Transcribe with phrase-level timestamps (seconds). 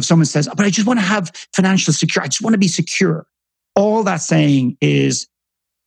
[0.00, 2.54] if someone says, oh, but I just want to have financial security, I just want
[2.54, 3.26] to be secure,
[3.76, 5.28] all that's saying is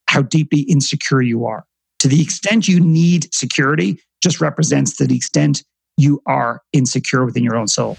[0.08, 1.66] how deeply insecure you are.
[2.00, 5.64] To the extent you need security, just represents to the extent
[5.98, 7.98] you are insecure within your own soul.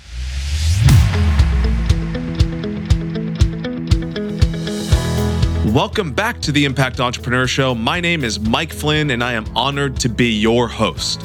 [5.72, 7.74] Welcome back to the Impact Entrepreneur Show.
[7.74, 11.24] My name is Mike Flynn, and I am honored to be your host.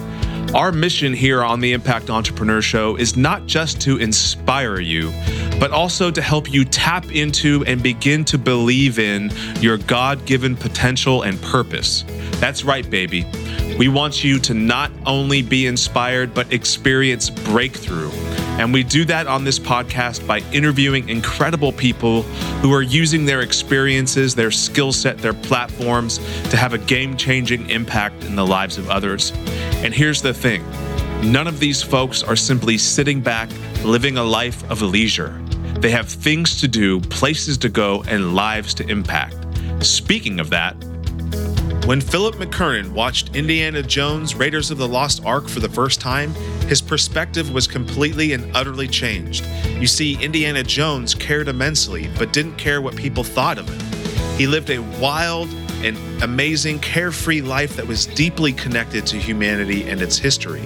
[0.54, 5.14] Our mission here on the Impact Entrepreneur Show is not just to inspire you,
[5.60, 10.56] but also to help you tap into and begin to believe in your God given
[10.56, 12.04] potential and purpose.
[12.40, 13.28] That's right, baby.
[13.78, 18.10] We want you to not only be inspired, but experience breakthrough.
[18.60, 22.24] And we do that on this podcast by interviewing incredible people
[22.62, 26.18] who are using their experiences, their skill set, their platforms
[26.50, 29.32] to have a game changing impact in the lives of others.
[29.82, 30.64] And here's the thing
[31.24, 33.50] none of these folks are simply sitting back,
[33.84, 35.42] living a life of leisure.
[35.80, 39.38] They have things to do, places to go, and lives to impact.
[39.80, 40.74] Speaking of that,
[41.86, 46.34] when Philip McKernan watched Indiana Jones Raiders of the Lost Ark for the first time,
[46.68, 49.46] his perspective was completely and utterly changed.
[49.66, 54.38] You see, Indiana Jones cared immensely, but didn't care what people thought of him.
[54.38, 55.50] He lived a wild
[55.84, 60.64] and amazing, carefree life that was deeply connected to humanity and its history.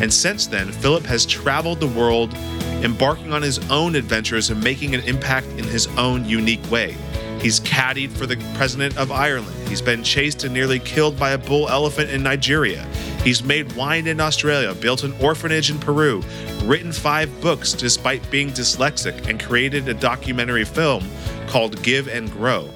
[0.00, 2.34] And since then, Philip has traveled the world,
[2.82, 6.96] embarking on his own adventures and making an impact in his own unique way.
[7.40, 9.68] He's caddied for the president of Ireland.
[9.68, 12.82] He's been chased and nearly killed by a bull elephant in Nigeria.
[13.22, 16.22] He's made wine in Australia, built an orphanage in Peru,
[16.64, 21.06] written five books despite being dyslexic, and created a documentary film
[21.46, 22.70] called Give and Grow.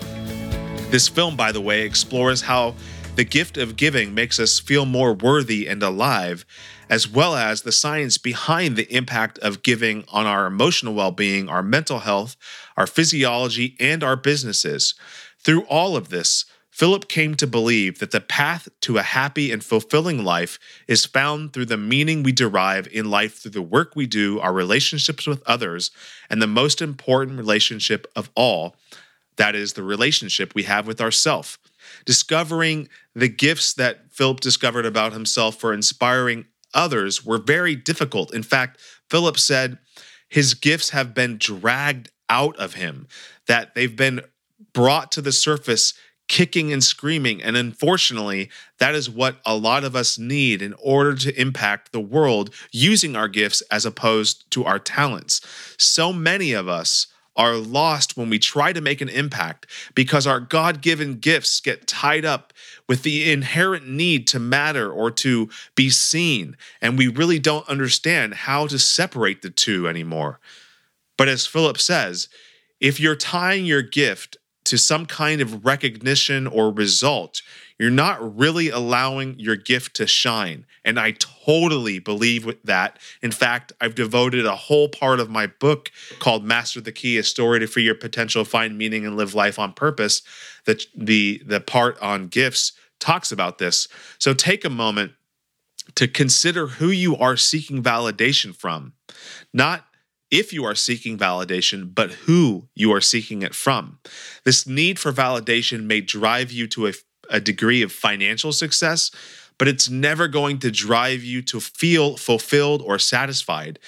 [0.91, 2.75] This film, by the way, explores how
[3.15, 6.47] the gift of giving makes us feel more worthy and alive,
[6.89, 11.47] as well as the science behind the impact of giving on our emotional well being,
[11.47, 12.37] our mental health,
[12.75, 14.95] our physiology, and our businesses.
[15.39, 19.63] Through all of this, Philip came to believe that the path to a happy and
[19.63, 24.07] fulfilling life is found through the meaning we derive in life through the work we
[24.07, 25.91] do, our relationships with others,
[26.31, 28.75] and the most important relationship of all
[29.39, 31.59] that is, the relationship we have with ourself.
[32.05, 36.45] Discovering the gifts that Philip discovered about himself for inspiring
[36.75, 38.35] others were very difficult.
[38.35, 38.79] In fact,
[39.09, 39.79] Philip said
[40.29, 43.09] his gifts have been dragged out of him,
[43.47, 44.21] that they've been
[44.75, 45.95] brought to the surface
[46.29, 47.43] kicking and screaming.
[47.43, 52.01] And unfortunately, that is what a lot of us need in order to impact the
[52.01, 55.41] world using our gifts as opposed to our talents.
[55.79, 57.07] So many of us
[57.39, 61.87] are lost when we try to make an impact because our God given gifts get
[61.87, 62.53] tied up
[62.89, 66.57] with the inherent need to matter or to be seen.
[66.83, 70.41] And we really don't understand how to separate the two anymore.
[71.17, 72.29] But as Philip says,
[72.81, 77.43] if you're tying your gift to some kind of recognition or result,
[77.79, 80.67] you're not really allowing your gift to shine.
[80.85, 82.99] And I totally believe that.
[83.23, 87.23] In fact, I've devoted a whole part of my book called Master the Key, a
[87.23, 90.23] story to free your potential, find meaning, and live life on purpose.
[90.65, 93.89] That the the part on gifts talks about this.
[94.19, 95.13] So take a moment
[95.95, 98.93] to consider who you are seeking validation from.
[99.53, 99.85] Not
[100.31, 103.99] if you are seeking validation, but who you are seeking it from.
[104.45, 106.93] This need for validation may drive you to a,
[107.29, 109.11] a, degree of financial success,
[109.59, 113.79] but it's never going to drive you to feel fulfilled or satisfied.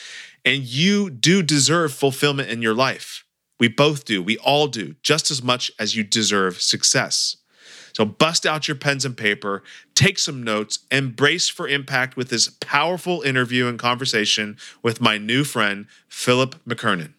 [0.45, 3.25] And you do deserve fulfillment in your life.
[3.59, 4.23] We both do.
[4.23, 7.37] We all do, just as much as you deserve success.
[7.93, 9.63] So bust out your pens and paper,
[9.95, 15.19] take some notes, and brace for impact with this powerful interview and conversation with my
[15.19, 17.13] new friend, Philip McKernan.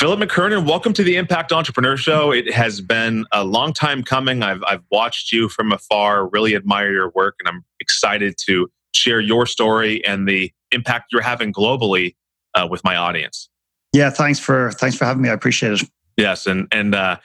[0.00, 2.32] Philip McKernan, welcome to the Impact Entrepreneur Show.
[2.32, 4.42] It has been a long time coming.
[4.42, 9.20] I've, I've watched you from afar, really admire your work, and I'm excited to share
[9.20, 12.16] your story and the impact you're having globally
[12.54, 13.50] uh, with my audience.
[13.92, 15.28] Yeah, thanks for thanks for having me.
[15.28, 15.82] I appreciate it.
[16.16, 17.18] Yes, and and uh,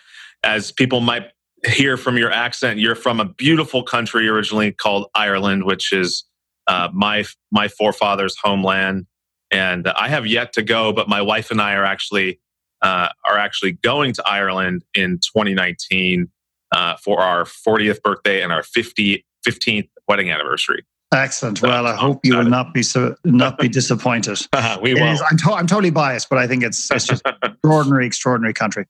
[0.44, 1.28] as people might
[1.66, 6.26] hear from your accent, you're from a beautiful country originally called Ireland, which is
[6.68, 7.24] uh, my
[7.54, 9.06] my forefathers' homeland.
[9.50, 12.42] And I have yet to go, but my wife and I are actually
[12.86, 16.30] uh, are actually going to Ireland in 2019
[16.72, 20.86] uh, for our 40th birthday and our 50, 15th wedding anniversary.
[21.12, 21.64] Excellent.
[21.64, 24.38] Well, I hope you will not be so not be disappointed.
[24.82, 25.04] we will.
[25.04, 28.86] I'm, to, I'm totally biased, but I think it's it's just extraordinary, extraordinary country.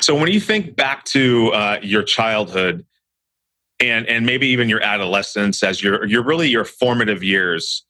[0.00, 2.84] So when you think back to uh, your childhood
[3.78, 7.84] and and maybe even your adolescence as your your really your formative years,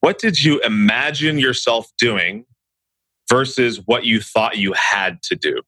[0.00, 2.44] what did you imagine yourself doing
[3.30, 5.62] versus what you thought you had to do?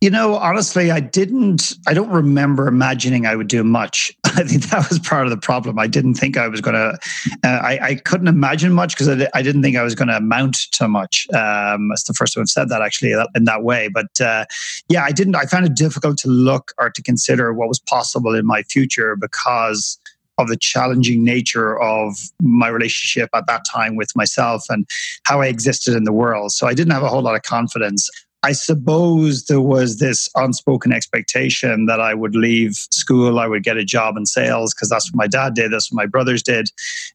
[0.00, 4.14] You know, honestly, I didn't, I don't remember imagining I would do much.
[4.24, 5.78] I think that was part of the problem.
[5.78, 6.98] I didn't think I was going to,
[7.42, 10.16] uh, I, I couldn't imagine much because I, I, didn't think I was going to
[10.16, 11.26] amount to much.
[11.32, 13.88] Um, that's the first time I've said that actually in that way.
[13.88, 14.44] But uh,
[14.90, 18.34] yeah, I didn't, I found it difficult to look or to consider what was possible
[18.34, 19.98] in my future because
[20.38, 24.86] of the challenging nature of my relationship at that time with myself and
[25.24, 26.52] how I existed in the world.
[26.52, 28.10] So I didn't have a whole lot of confidence.
[28.44, 33.78] I suppose there was this unspoken expectation that I would leave school, I would get
[33.78, 36.68] a job in sales because that's what my dad did, that's what my brothers did.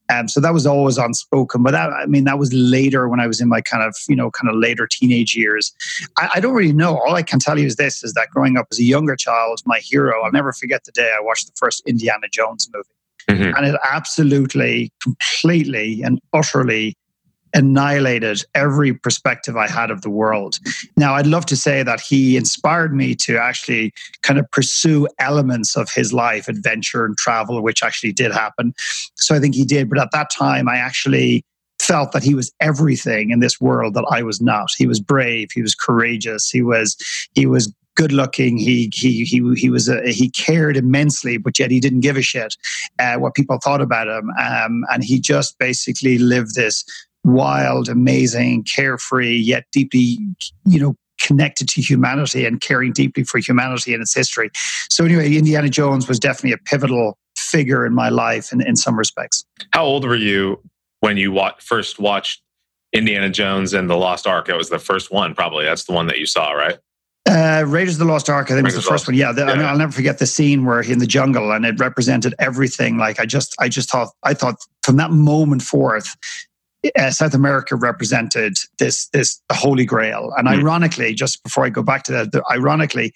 [0.09, 1.61] And um, so that was always unspoken.
[1.61, 4.15] But that, I mean, that was later when I was in my kind of, you
[4.15, 5.71] know, kind of later teenage years.
[6.17, 6.97] I, I don't really know.
[6.97, 9.61] All I can tell you is this is that growing up as a younger child,
[9.67, 12.89] my hero, I'll never forget the day I watched the first Indiana Jones movie.
[13.27, 13.55] Mm-hmm.
[13.55, 16.95] And it absolutely, completely, and utterly
[17.53, 20.59] annihilated every perspective I had of the world.
[20.97, 25.75] Now, I'd love to say that he inspired me to actually kind of pursue elements
[25.75, 28.73] of his life, adventure and travel, which actually did happen.
[29.15, 29.89] So I think he did.
[29.89, 31.43] But at that time, I actually
[31.81, 34.69] felt that he was everything in this world that I was not.
[34.77, 36.97] He was brave, he was courageous, he was
[37.33, 38.57] he was good looking.
[38.57, 42.21] He he he he was a, he cared immensely, but yet he didn't give a
[42.21, 42.55] shit
[42.97, 44.29] uh, what people thought about him.
[44.39, 46.85] Um, and he just basically lived this
[47.25, 50.17] wild, amazing, carefree, yet deeply,
[50.65, 54.49] you know, connected to humanity and caring deeply for humanity and its history.
[54.89, 58.97] So anyway, Indiana Jones was definitely a pivotal figure in my life in, in some
[58.97, 59.43] respects.
[59.73, 60.61] How old were you
[61.01, 62.41] when you wa- first watched
[62.93, 64.47] Indiana Jones and the Lost Ark?
[64.47, 65.65] It was the first one, probably.
[65.65, 66.77] That's the one that you saw, right?
[67.29, 69.15] Uh, Raiders of the Lost Ark, I think Raiders was the first one.
[69.15, 69.51] Yeah, the, yeah.
[69.51, 72.33] I mean, I'll never forget the scene where he in the jungle and it represented
[72.39, 72.97] everything.
[72.97, 76.15] Like I just, I just thought, I thought from that moment forth,
[76.97, 80.31] uh, South America represented this this Holy Grail.
[80.37, 80.59] And mm.
[80.59, 83.13] ironically, just before I go back to that, the, ironically,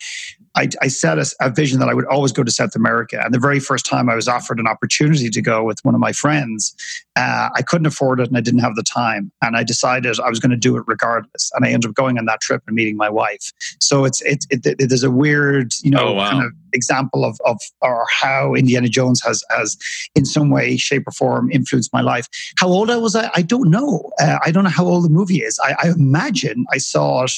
[0.55, 3.21] I, I set a, a, vision that I would always go to South America.
[3.23, 6.01] And the very first time I was offered an opportunity to go with one of
[6.01, 6.75] my friends,
[7.15, 9.31] uh, I couldn't afford it and I didn't have the time.
[9.41, 11.51] And I decided I was going to do it regardless.
[11.55, 13.51] And I ended up going on that trip and meeting my wife.
[13.79, 16.29] So it's it, it, it there's a weird, you know, oh, wow.
[16.29, 19.77] kind of example of of or how Indiana Jones has has
[20.15, 22.27] in some way, shape, or form influenced my life.
[22.57, 24.11] How old I was, I, I don't know.
[24.19, 25.59] Uh, I don't know how old the movie is.
[25.63, 27.31] I, I imagine I saw it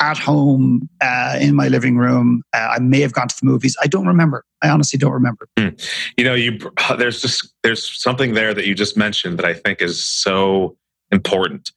[0.00, 2.42] at home uh, in my living room.
[2.52, 3.76] Uh, I may have gone to the movies.
[3.82, 4.44] I don't remember.
[4.62, 5.48] I honestly don't remember.
[5.56, 5.80] Mm.
[6.16, 6.58] You know, you
[6.98, 10.76] there's just there's something there that you just mentioned that I think is so
[11.10, 11.70] important.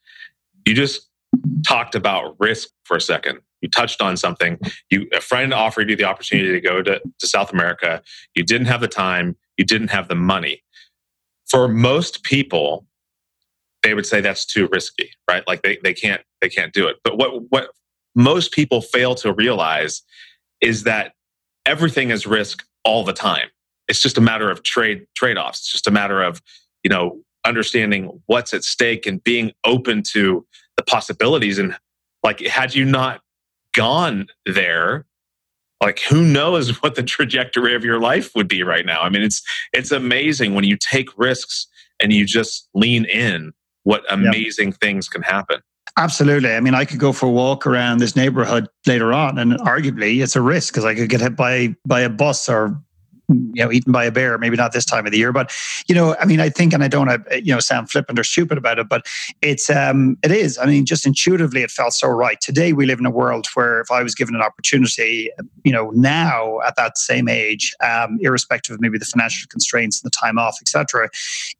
[0.66, 1.08] You just
[1.68, 3.40] talked about risk for a second.
[3.62, 4.60] You touched on something.
[4.90, 8.02] You a friend offered you the opportunity to go to, to South America.
[8.36, 9.36] You didn't have the time.
[9.58, 10.64] You didn't have the money.
[11.48, 12.86] For most people,
[13.84, 15.44] they would say that's too risky, right?
[15.48, 16.98] Like they, they can't they can't do it.
[17.04, 17.70] But what what
[18.16, 20.02] most people fail to realize
[20.62, 21.14] is that
[21.66, 23.48] everything is risk all the time.
[23.88, 25.60] It's just a matter of trade trade-offs.
[25.60, 26.42] It's just a matter of,
[26.84, 30.46] you know, understanding what's at stake and being open to
[30.78, 31.60] the possibilities.
[31.60, 31.78] And
[32.24, 33.22] like, had you not
[33.76, 35.06] gone there,
[35.82, 39.02] like who knows what the trajectory of your life would be right now?
[39.02, 39.42] I mean, it's
[39.74, 41.68] it's amazing when you take risks
[42.02, 44.80] and you just lean in what amazing yep.
[44.80, 45.60] things can happen.
[45.96, 46.54] Absolutely.
[46.54, 50.24] I mean, I could go for a walk around this neighborhood later on, and arguably
[50.24, 52.82] it's a risk because I could get hit by by a bus or
[53.54, 55.56] you know eaten by a bear maybe not this time of the year but
[55.88, 58.24] you know i mean i think and i don't have, you know sound flippant or
[58.24, 59.06] stupid about it but
[59.42, 60.58] it's um it is.
[60.58, 62.40] I mean just intuitively it felt so right.
[62.40, 65.30] Today we live in a world where if i was given an opportunity
[65.64, 70.12] you know now at that same age um irrespective of maybe the financial constraints and
[70.12, 71.10] the time off etc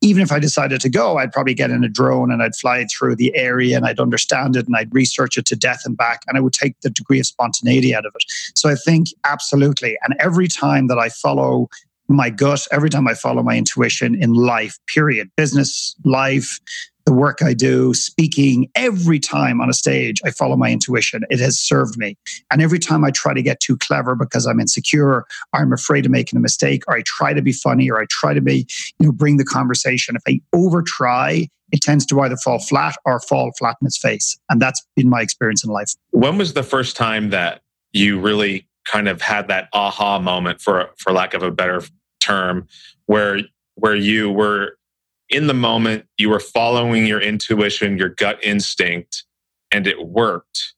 [0.00, 2.84] even if i decided to go i'd probably get in a drone and i'd fly
[2.86, 6.22] through the area and i'd understand it and i'd research it to death and back
[6.26, 8.24] and i would take the degree of spontaneity out of it.
[8.54, 9.96] So i think absolutely.
[10.02, 11.63] And every time that i follow
[12.08, 16.60] my gut, every time I follow my intuition in life, period, business, life,
[17.06, 21.24] the work I do, speaking, every time on a stage, I follow my intuition.
[21.28, 22.16] It has served me.
[22.50, 26.12] And every time I try to get too clever because I'm insecure, I'm afraid of
[26.12, 28.66] making a mistake, or I try to be funny, or I try to be,
[28.98, 30.16] you know, bring the conversation.
[30.16, 33.98] If I over try, it tends to either fall flat or fall flat in its
[33.98, 34.38] face.
[34.48, 35.92] And that's been my experience in life.
[36.12, 37.60] When was the first time that
[37.92, 41.82] you really kind of had that aha moment for for lack of a better
[42.20, 42.66] term
[43.06, 43.40] where
[43.76, 44.78] where you were
[45.28, 49.24] in the moment you were following your intuition your gut instinct
[49.72, 50.74] and it worked.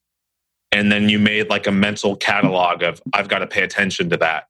[0.72, 4.16] And then you made like a mental catalog of i've got to pay attention to
[4.16, 4.48] that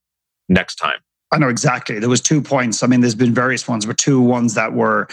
[0.49, 0.99] next time
[1.33, 1.99] I know exactly.
[1.99, 2.85] There was two points.
[2.85, 5.09] I mean, there's been various ones, but two ones that were,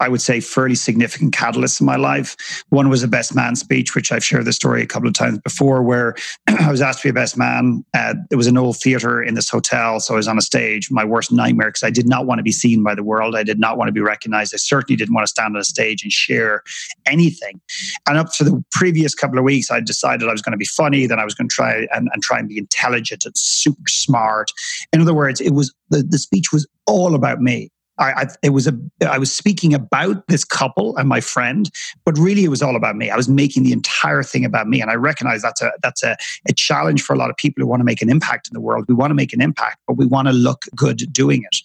[0.00, 2.64] I would say, fairly significant catalysts in my life.
[2.70, 5.38] One was a best man speech, which I've shared the story a couple of times
[5.40, 7.84] before, where I was asked to be a best man.
[7.94, 10.90] Uh, was an old theater in this hotel, so I was on a stage.
[10.90, 13.36] My worst nightmare because I did not want to be seen by the world.
[13.36, 14.54] I did not want to be recognized.
[14.54, 16.62] I certainly didn't want to stand on a stage and share
[17.04, 17.60] anything.
[18.08, 20.64] And up to the previous couple of weeks, I decided I was going to be
[20.64, 21.06] funny.
[21.06, 24.50] Then I was going to try and, and try and be intelligent and super smart.
[24.94, 27.70] In other words, it was the, the speech was all about me.
[27.98, 31.68] I, I, it was a I was speaking about this couple and my friend,
[32.04, 33.10] but really it was all about me.
[33.10, 36.16] I was making the entire thing about me, and I recognize that's a that's a,
[36.48, 38.60] a challenge for a lot of people who want to make an impact in the
[38.60, 38.84] world.
[38.88, 41.56] We want to make an impact, but we want to look good doing it.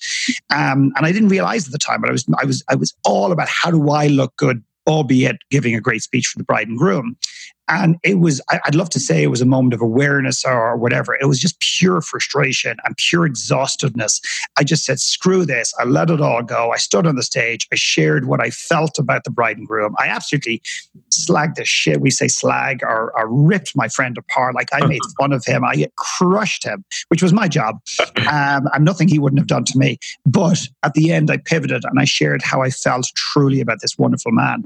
[0.49, 2.93] Um, and I didn't realize at the time, but I was I was I was
[3.03, 6.67] all about how do I look good albeit giving a great speech for the bride
[6.67, 7.15] and groom.
[7.69, 11.15] And it was, I'd love to say it was a moment of awareness or whatever.
[11.15, 14.19] It was just pure frustration and pure exhaustiveness.
[14.57, 15.73] I just said, screw this.
[15.79, 16.71] I let it all go.
[16.71, 17.67] I stood on the stage.
[17.71, 19.95] I shared what I felt about the bride and groom.
[19.97, 20.61] I absolutely
[21.09, 22.01] slagged the shit.
[22.01, 24.55] We say slag or, or ripped my friend apart.
[24.55, 25.63] Like I made fun of him.
[25.63, 27.79] I crushed him, which was my job
[28.29, 29.99] um, and nothing he wouldn't have done to me.
[30.25, 33.97] But at the end, I pivoted and I shared how I felt truly about this
[33.97, 34.65] wonderful man.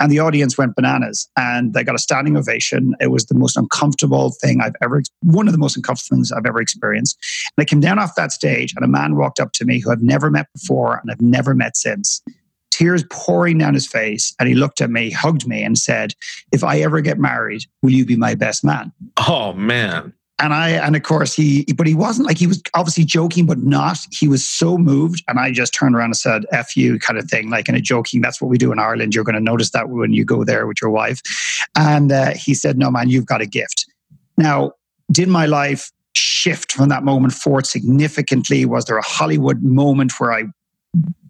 [0.00, 2.94] And the audience went bananas and they got a standing ovation.
[3.00, 6.46] It was the most uncomfortable thing I've ever, one of the most uncomfortable things I've
[6.46, 7.18] ever experienced.
[7.56, 9.90] And I came down off that stage and a man walked up to me who
[9.90, 12.22] I've never met before and I've never met since.
[12.70, 14.34] Tears pouring down his face.
[14.38, 16.14] And he looked at me, hugged me, and said,
[16.52, 18.92] If I ever get married, will you be my best man?
[19.26, 23.04] Oh, man and I, and of course he, but he wasn't like he was obviously
[23.04, 23.98] joking, but not.
[24.12, 27.28] He was so moved, and I just turned around and said "f you" kind of
[27.28, 28.20] thing, like in a joking.
[28.20, 29.14] That's what we do in Ireland.
[29.14, 31.20] You're going to notice that when you go there with your wife.
[31.76, 33.86] And uh, he said, "No, man, you've got a gift."
[34.36, 34.72] Now,
[35.10, 38.64] did my life shift from that moment forward significantly?
[38.64, 40.44] Was there a Hollywood moment where I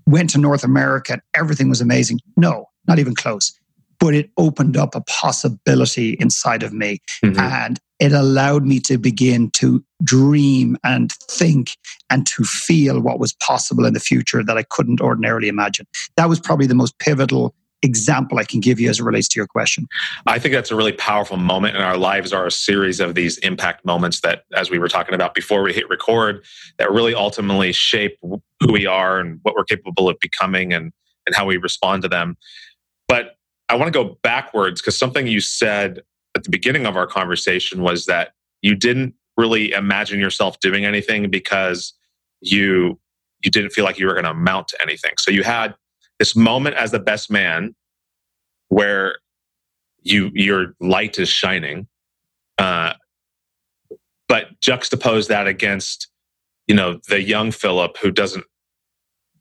[0.06, 2.20] went to North America and everything was amazing?
[2.36, 3.52] No, not even close
[4.00, 7.00] but it opened up a possibility inside of me.
[7.24, 7.40] Mm-hmm.
[7.40, 11.76] And it allowed me to begin to dream and think
[12.10, 15.86] and to feel what was possible in the future that I couldn't ordinarily imagine.
[16.16, 19.38] That was probably the most pivotal example I can give you as it relates to
[19.38, 19.86] your question.
[20.26, 23.38] I think that's a really powerful moment in our lives are a series of these
[23.38, 26.44] impact moments that as we were talking about before we hit record
[26.78, 30.92] that really ultimately shape who we are and what we're capable of becoming and
[31.26, 32.36] and how we respond to them.
[33.06, 33.36] But
[33.68, 36.00] I want to go backwards because something you said
[36.38, 41.30] at the beginning of our conversation was that you didn't really imagine yourself doing anything
[41.30, 41.92] because
[42.40, 42.98] you
[43.40, 45.12] you didn't feel like you were going to amount to anything.
[45.18, 45.74] So you had
[46.18, 47.74] this moment as the best man
[48.68, 49.16] where
[50.02, 51.86] you your light is shining,
[52.58, 52.94] uh,
[54.28, 56.08] but juxtapose that against
[56.66, 58.44] you know the young Philip who doesn't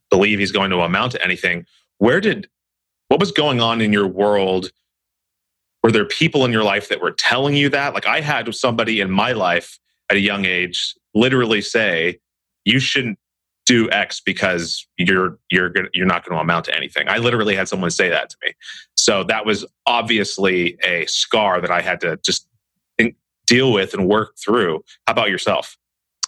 [0.09, 1.65] believe he's going to amount to anything.
[1.97, 2.47] Where did
[3.07, 4.71] what was going on in your world?
[5.87, 7.93] Were there people in your life that were telling you that?
[7.93, 9.79] Like I had somebody in my life
[10.09, 12.19] at a young age literally say,
[12.65, 13.17] "You shouldn't
[13.65, 17.55] do X because you're you're gonna, you're not going to amount to anything." I literally
[17.55, 18.51] had someone say that to me.
[18.97, 22.49] So that was obviously a scar that I had to just
[23.45, 24.83] deal with and work through.
[25.05, 25.77] How about yourself?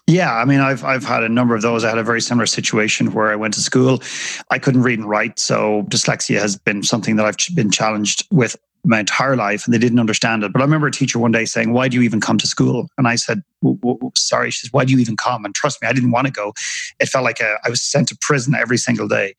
[0.08, 1.84] Yeah, I mean, I've I've had a number of those.
[1.84, 4.01] I had a very similar situation where I went to school,
[4.51, 8.56] I couldn't read and write, so dyslexia has been something that I've been challenged with
[8.86, 10.53] my entire life, and they didn't understand it.
[10.53, 12.88] But I remember a teacher one day saying, "Why do you even come to school?"
[12.98, 13.43] And I said,
[14.15, 16.33] "Sorry." She says, "Why do you even come?" And trust me, I didn't want to
[16.33, 16.53] go.
[17.00, 19.36] It felt like a, I was sent to prison every single day.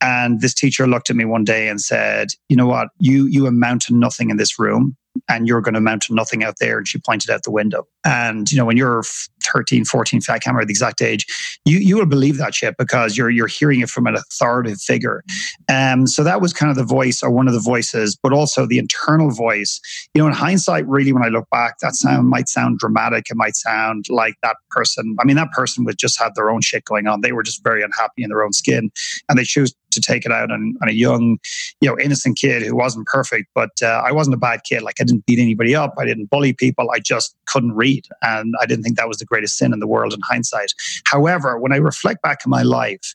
[0.00, 2.88] And this teacher looked at me one day and said, "You know what?
[2.98, 4.96] You you amount to nothing in this room
[5.28, 6.78] and you're going to mount to nothing out there.
[6.78, 7.86] And she pointed out the window.
[8.04, 9.02] And, you know, when you're
[9.44, 11.26] 13, 14, I can't remember the exact age,
[11.64, 15.22] you, you will believe that shit because you're, you're hearing it from an authoritative figure.
[15.68, 18.66] Um, so that was kind of the voice or one of the voices, but also
[18.66, 19.80] the internal voice.
[20.14, 23.30] You know, in hindsight, really, when I look back, that sound might sound dramatic.
[23.30, 25.16] It might sound like that person.
[25.20, 27.20] I mean, that person would just have their own shit going on.
[27.20, 28.90] They were just very unhappy in their own skin
[29.28, 31.38] and they choose to take it out on, on a young,
[31.80, 33.48] you know, innocent kid who wasn't perfect.
[33.54, 34.82] But uh, I wasn't a bad kid.
[34.82, 35.94] Like I didn't beat anybody up.
[35.98, 36.90] I didn't bully people.
[36.90, 38.06] I just couldn't read.
[38.22, 40.72] And I didn't think that was the greatest sin in the world in hindsight.
[41.06, 43.14] However, when I reflect back on my life,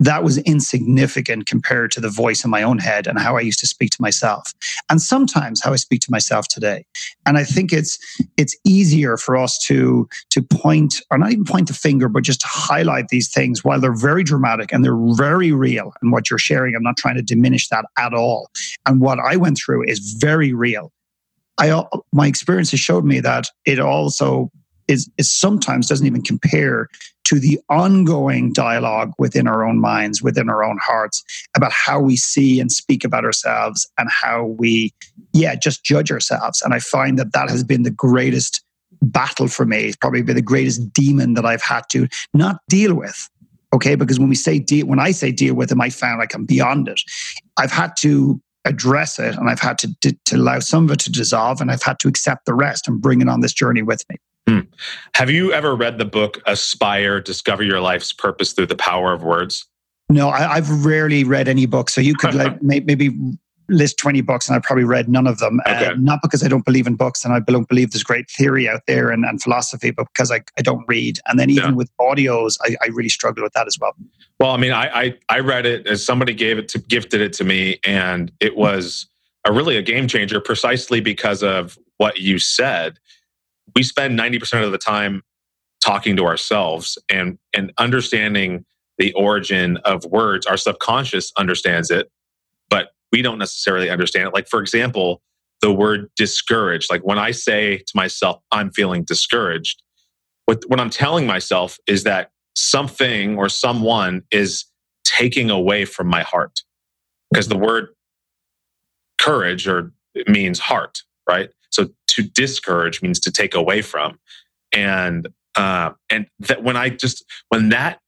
[0.00, 3.60] that was insignificant compared to the voice in my own head and how I used
[3.60, 4.52] to speak to myself.
[4.90, 6.84] And sometimes how I speak to myself today.
[7.26, 7.98] And I think it's
[8.36, 12.40] it's easier for us to to point or not even point the finger, but just
[12.40, 15.92] to highlight these things while they're very dramatic and they're very real.
[16.02, 18.50] And what you're sharing, I'm not trying to diminish that at all.
[18.86, 20.92] And what I went through is very real.
[21.58, 24.50] I uh, my experience has showed me that it also
[24.88, 26.88] is, is sometimes doesn't even compare
[27.24, 31.22] to the ongoing dialogue within our own minds, within our own hearts
[31.56, 34.92] about how we see and speak about ourselves and how we,
[35.32, 36.60] yeah, just judge ourselves.
[36.62, 38.62] And I find that that has been the greatest
[39.00, 39.86] battle for me.
[39.86, 43.28] It's probably been the greatest demon that I've had to not deal with.
[43.72, 43.96] Okay.
[43.96, 46.44] Because when we say deal, when I say deal with them, I found like I'm
[46.44, 47.00] beyond it.
[47.56, 51.00] I've had to address it and I've had to, to, to allow some of it
[51.00, 53.82] to dissolve and I've had to accept the rest and bring it on this journey
[53.82, 54.16] with me.
[54.48, 54.60] Hmm.
[55.14, 59.22] Have you ever read the book Aspire Discover Your Life's Purpose Through the Power of
[59.22, 59.66] Words?
[60.10, 61.88] No, I, have rarely read any book.
[61.88, 63.10] So you could like maybe
[63.68, 65.60] list 20 books and I've probably read none of them.
[65.66, 65.86] Okay.
[65.86, 68.68] Uh, not because I don't believe in books and I don't believe there's great theory
[68.68, 71.18] out there and, and philosophy, but because I, I don't read.
[71.26, 71.76] And then even yeah.
[71.76, 73.94] with audios, I, I really struggle with that as well.
[74.40, 77.32] Well, I mean, I, I, I read it as somebody gave it to gifted it
[77.34, 79.06] to me, and it was
[79.46, 82.98] a really a game changer precisely because of what you said.
[83.74, 85.22] We spend 90% of the time
[85.82, 88.64] talking to ourselves and and understanding
[88.98, 90.46] the origin of words.
[90.46, 92.10] Our subconscious understands it,
[92.68, 94.34] but we don't necessarily understand it.
[94.34, 95.20] Like, for example,
[95.60, 96.90] the word discouraged.
[96.90, 99.82] Like when I say to myself, I'm feeling discouraged,
[100.46, 104.64] what, what I'm telling myself is that something or someone is
[105.04, 106.60] taking away from my heart.
[107.30, 107.88] Because the word
[109.18, 109.92] courage or
[110.28, 111.50] means heart, right?
[111.70, 114.18] So to discourage means to take away from.
[114.72, 118.00] And uh, and that when I just when that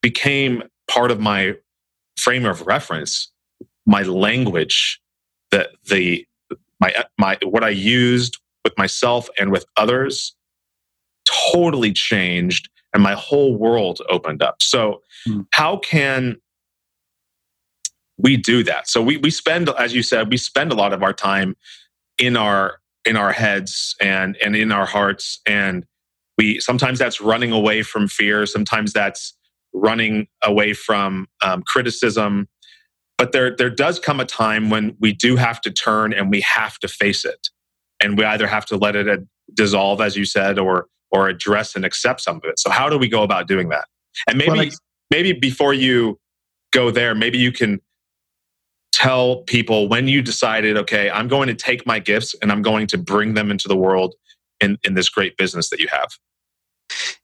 [0.00, 1.54] became part of my
[2.16, 3.30] frame of reference,
[3.86, 5.00] my language,
[5.50, 6.26] that the
[6.80, 10.34] my my what I used with myself and with others
[11.52, 14.56] totally changed and my whole world opened up.
[14.60, 15.46] So mm.
[15.52, 16.36] how can
[18.18, 18.88] we do that?
[18.88, 21.56] So we we spend as you said, we spend a lot of our time
[22.18, 25.84] in our in our heads and and in our hearts and
[26.38, 29.36] we sometimes that's running away from fear sometimes that's
[29.74, 32.48] running away from um, criticism
[33.22, 36.40] but there, there does come a time when we do have to turn and we
[36.40, 37.50] have to face it.
[38.02, 39.20] And we either have to let it
[39.54, 42.58] dissolve, as you said, or or address and accept some of it.
[42.58, 43.84] So how do we go about doing that?
[44.26, 44.70] And maybe well,
[45.12, 46.18] maybe before you
[46.72, 47.80] go there, maybe you can
[48.92, 52.86] tell people when you decided, okay, I'm going to take my gifts and I'm going
[52.88, 54.14] to bring them into the world
[54.60, 56.08] in, in this great business that you have.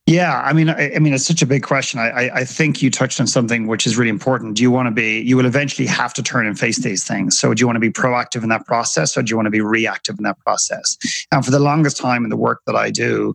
[0.06, 2.00] Yeah, I mean, I, I, mean, it's such a big question.
[2.00, 4.56] I, I think you touched on something which is really important.
[4.56, 5.20] Do you want to be?
[5.20, 7.38] You will eventually have to turn and face these things.
[7.38, 9.50] So, do you want to be proactive in that process, or do you want to
[9.50, 10.96] be reactive in that process?
[11.30, 13.34] And for the longest time in the work that I do,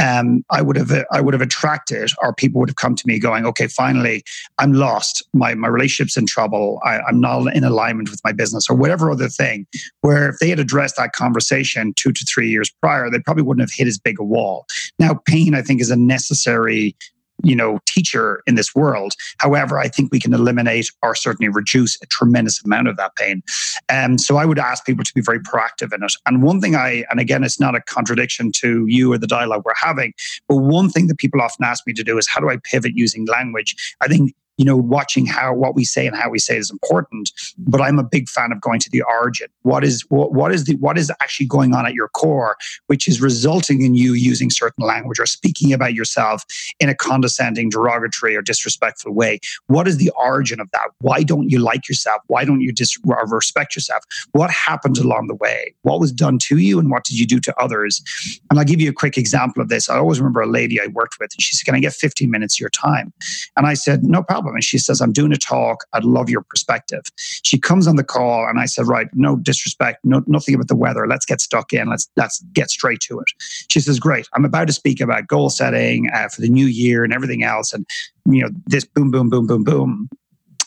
[0.00, 3.18] um, I would have I would have attracted, or people would have come to me
[3.18, 4.24] going, "Okay, finally,
[4.58, 5.22] I'm lost.
[5.34, 6.80] My my relationship's in trouble.
[6.84, 9.66] I, I'm not in alignment with my business, or whatever other thing."
[10.00, 13.68] Where if they had addressed that conversation two to three years prior, they probably wouldn't
[13.68, 14.66] have hit as big a wall.
[14.98, 16.96] Now, pain, I think, is a necessary
[17.42, 19.14] you know teacher in this world.
[19.38, 23.42] However i think we can eliminate or certainly reduce a tremendous amount of that pain.
[23.88, 26.12] Um, so i would ask people to be very proactive in it.
[26.26, 29.62] And one thing i and again it's not a contradiction to you or the dialogue
[29.64, 30.12] we're having
[30.48, 32.92] but one thing that people often ask me to do is how do i pivot
[32.94, 33.74] using language?
[34.00, 37.32] I think you know, watching how what we say and how we say is important.
[37.58, 39.48] But I'm a big fan of going to the origin.
[39.62, 43.08] What is what, what is the what is actually going on at your core, which
[43.08, 46.44] is resulting in you using certain language or speaking about yourself
[46.78, 49.40] in a condescending, derogatory, or disrespectful way.
[49.66, 50.90] What is the origin of that?
[51.00, 52.22] Why don't you like yourself?
[52.28, 54.04] Why don't you dis- respect yourself?
[54.30, 55.74] What happened along the way?
[55.82, 58.00] What was done to you, and what did you do to others?
[58.48, 59.90] And I'll give you a quick example of this.
[59.90, 62.30] I always remember a lady I worked with, and she said, "Can I get 15
[62.30, 63.12] minutes of your time?"
[63.56, 65.84] And I said, "No problem." And she says, I'm doing a talk.
[65.92, 67.02] I'd love your perspective.
[67.16, 70.76] She comes on the call and I said, right, no disrespect, no, nothing about the
[70.76, 71.06] weather.
[71.06, 71.88] Let's get stuck in.
[71.88, 73.26] Let's, let's get straight to it.
[73.68, 74.28] She says, great.
[74.34, 77.72] I'm about to speak about goal setting uh, for the new year and everything else.
[77.72, 77.86] And,
[78.26, 80.08] you know, this boom, boom, boom, boom, boom.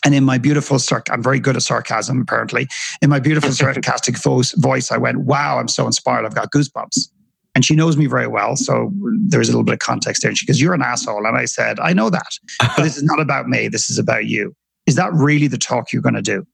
[0.04, 0.78] And in my beautiful,
[1.10, 2.68] I'm very good at sarcasm, apparently.
[3.02, 6.24] In my beautiful sarcastic voice, I went, wow, I'm so inspired.
[6.24, 7.08] I've got goosebumps.
[7.56, 8.54] And she knows me very well.
[8.54, 8.92] So
[9.28, 10.28] there's a little bit of context there.
[10.28, 11.26] And she goes, You're an asshole.
[11.26, 12.28] And I said, I know that.
[12.60, 13.68] But this is not about me.
[13.68, 14.54] This is about you.
[14.84, 16.46] Is that really the talk you're going to do?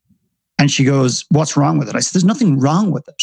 [0.61, 1.97] And she goes, What's wrong with it?
[1.97, 3.21] I said, There's nothing wrong with it.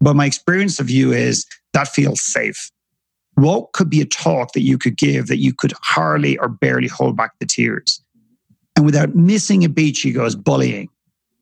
[0.00, 2.68] But my experience of you is that feels safe.
[3.36, 6.88] What could be a talk that you could give that you could hardly or barely
[6.88, 8.02] hold back the tears?
[8.74, 10.88] And without missing a beat, she goes, bullying.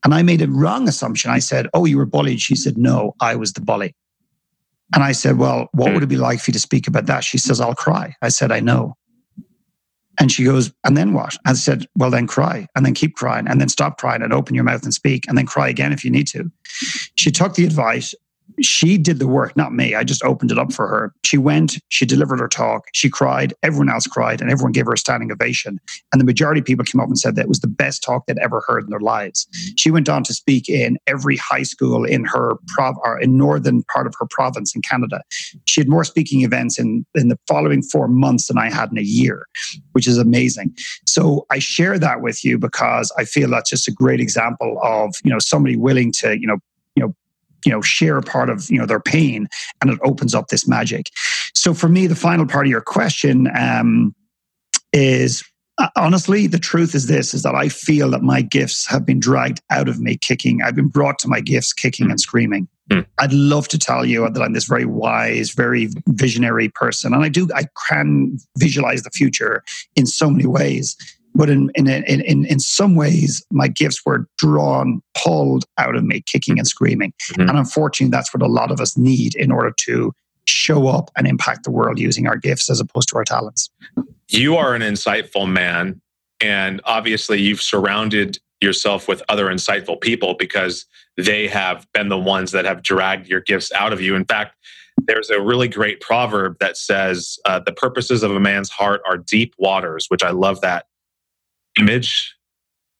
[0.03, 1.31] And I made a wrong assumption.
[1.31, 2.41] I said, Oh, you were bullied.
[2.41, 3.95] She said, No, I was the bully.
[4.93, 6.21] And I said, Well, what would it be hmm.
[6.21, 7.23] like for you to speak about that?
[7.23, 8.15] She says, I'll cry.
[8.21, 8.97] I said, I know.
[10.19, 11.37] And she goes, And then what?
[11.45, 14.55] I said, Well, then cry and then keep crying and then stop crying and open
[14.55, 16.51] your mouth and speak and then cry again if you need to.
[17.15, 18.13] She took the advice.
[18.61, 19.95] She did the work, not me.
[19.95, 21.13] I just opened it up for her.
[21.25, 24.93] She went, she delivered her talk, she cried, everyone else cried, and everyone gave her
[24.93, 25.79] a standing ovation.
[26.11, 28.25] And the majority of people came up and said that it was the best talk
[28.25, 29.45] they'd ever heard in their lives.
[29.45, 29.73] Mm-hmm.
[29.77, 33.83] She went on to speak in every high school in her prov or in northern
[33.83, 35.21] part of her province in Canada.
[35.65, 38.97] She had more speaking events in, in the following four months than I had in
[38.97, 39.47] a year,
[39.93, 40.75] which is amazing.
[41.05, 45.15] So I share that with you because I feel that's just a great example of,
[45.23, 46.57] you know, somebody willing to, you know,
[47.65, 49.47] you know share a part of you know their pain
[49.81, 51.09] and it opens up this magic.
[51.53, 54.15] So for me the final part of your question um,
[54.91, 55.43] is
[55.77, 59.19] uh, honestly the truth is this is that i feel that my gifts have been
[59.19, 60.61] dragged out of me kicking.
[60.61, 62.67] I've been brought to my gifts kicking and screaming.
[62.91, 63.05] Mm.
[63.19, 67.29] i'd love to tell you that i'm this very wise very visionary person and i
[67.29, 69.63] do i can visualize the future
[69.95, 70.97] in so many ways
[71.35, 76.21] but in, in, in, in, some ways, my gifts were drawn, pulled out of me,
[76.21, 77.13] kicking and screaming.
[77.31, 77.49] Mm-hmm.
[77.49, 80.13] And unfortunately, that's what a lot of us need in order to
[80.45, 83.69] show up and impact the world using our gifts as opposed to our talents.
[84.29, 86.01] You are an insightful man.
[86.41, 90.85] And obviously, you've surrounded yourself with other insightful people because
[91.17, 94.15] they have been the ones that have dragged your gifts out of you.
[94.15, 94.55] In fact,
[95.05, 99.17] there's a really great proverb that says, uh, The purposes of a man's heart are
[99.17, 100.85] deep waters, which I love that
[101.79, 102.35] image.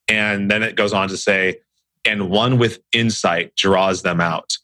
[0.08, 1.58] And then it goes on to say,
[2.06, 4.58] and one with insight draws them out.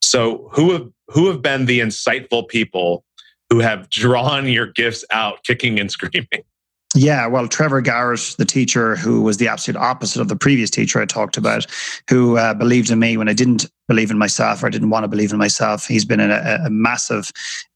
[0.00, 3.04] So who have who have been the insightful people
[3.50, 6.44] who have drawn your gifts out kicking and screaming?
[6.94, 11.00] Yeah, well, Trevor Garrett, the teacher who was the absolute opposite of the previous teacher
[11.00, 11.66] I talked about,
[12.10, 15.04] who uh, believed in me when I didn't believe in myself or I didn't want
[15.04, 15.86] to believe in myself.
[15.86, 17.30] He's been a, a massive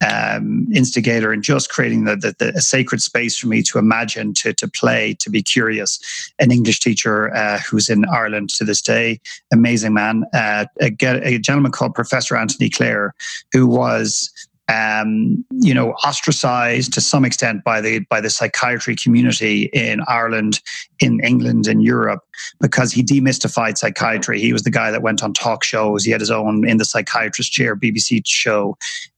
[0.07, 4.35] um, instigator in just creating the, the, the, a sacred space for me to imagine,
[4.35, 5.99] to, to play, to be curious.
[6.39, 10.25] An English teacher uh, who's in Ireland to this day, amazing man.
[10.35, 13.15] Uh, a, a gentleman called Professor Anthony Clare,
[13.53, 14.31] who was
[14.69, 20.61] um, you know, ostracized to some extent by the by the psychiatry community in Ireland,
[20.99, 22.25] in England, in Europe,
[22.61, 24.41] because he demystified psychiatry.
[24.41, 26.05] He was the guy that went on talk shows.
[26.05, 28.77] He had his own in the psychiatrist chair BBC show.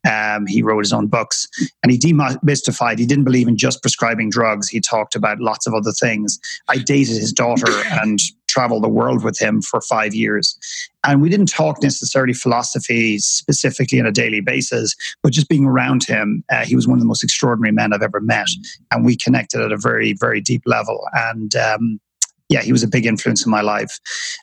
[0.08, 1.48] Um, he wrote his own books,
[1.82, 2.98] and he demystified.
[2.98, 4.68] He didn't believe in just prescribing drugs.
[4.68, 6.38] He talked about lots of other things.
[6.68, 10.58] I dated his daughter, and travel the world with him for five years.
[11.04, 16.04] And we didn't talk necessarily philosophy specifically on a daily basis, but just being around
[16.04, 18.48] him, uh, he was one of the most extraordinary men I've ever met.
[18.90, 21.06] And we connected at a very, very deep level.
[21.12, 22.00] And um,
[22.48, 23.98] yeah, he was a big influence in my life.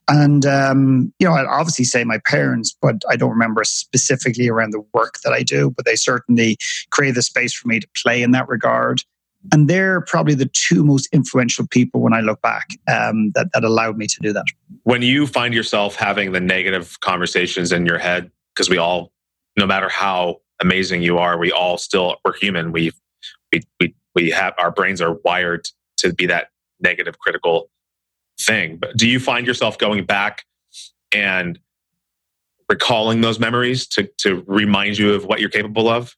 [0.08, 4.72] And, um, you know, I'd obviously say my parents, but I don't remember specifically around
[4.72, 6.58] the work that I do, but they certainly
[6.92, 9.02] created the space for me to play in that regard
[9.52, 13.64] and they're probably the two most influential people when I look back um, that, that
[13.64, 14.46] allowed me to do that.
[14.84, 19.12] When you find yourself having the negative conversations in your head, because we all,
[19.58, 22.72] no matter how amazing you are, we all still, we're human.
[22.72, 22.92] We,
[23.52, 27.70] we, we, we have, our brains are wired to be that negative, critical
[28.40, 28.78] thing.
[28.78, 30.44] But do you find yourself going back
[31.14, 31.60] and
[32.70, 36.16] recalling those memories to, to remind you of what you're capable of?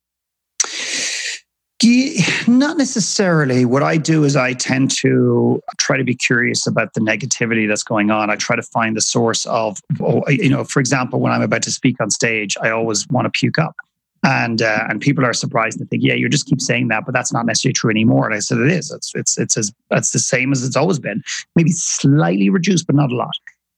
[2.47, 3.63] Not necessarily.
[3.63, 7.83] What I do is I tend to try to be curious about the negativity that's
[7.83, 8.31] going on.
[8.31, 11.61] I try to find the source of, oh, you know, for example, when I'm about
[11.63, 13.75] to speak on stage, I always want to puke up.
[14.23, 17.13] And uh, and people are surprised and think, yeah, you just keep saying that, but
[17.13, 18.25] that's not necessarily true anymore.
[18.25, 18.91] And I said, it is.
[18.91, 21.21] It's it's it's as it's the same as it's always been.
[21.55, 23.35] Maybe slightly reduced, but not a lot.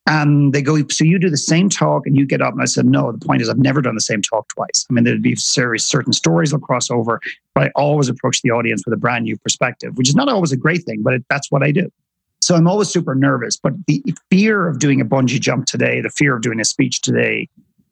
[0.10, 2.54] And they go, so you do the same talk and you get up.
[2.54, 4.88] And I said, no, the point is I've never done the same talk twice.
[4.90, 7.22] I mean, there'd be serious, certain stories will cross over,
[7.54, 10.52] but I always approach the audience with a brand new perspective, which is not always
[10.52, 11.92] a great thing, but it, that's what I do.
[12.42, 13.56] So I'm always super nervous.
[13.56, 17.02] But the fear of doing a bungee jump today, the fear of doing a speech
[17.02, 17.48] today,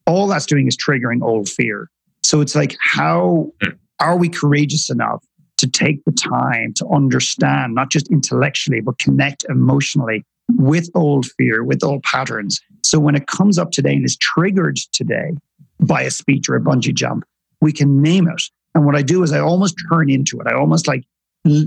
[0.08, 1.88] all that's doing is triggering old fear.
[2.24, 3.52] So it's like, how
[4.00, 5.24] are we courageous enough
[5.58, 11.64] to take the time to understand, not just intellectually, but connect emotionally with old fear,
[11.64, 12.62] with old patterns.
[12.84, 15.32] So when it comes up today and is triggered today
[15.80, 17.26] by a speech or a bungee jump,
[17.62, 18.42] we can name it.
[18.76, 20.48] And what I do is I almost turn into it.
[20.48, 21.04] I almost like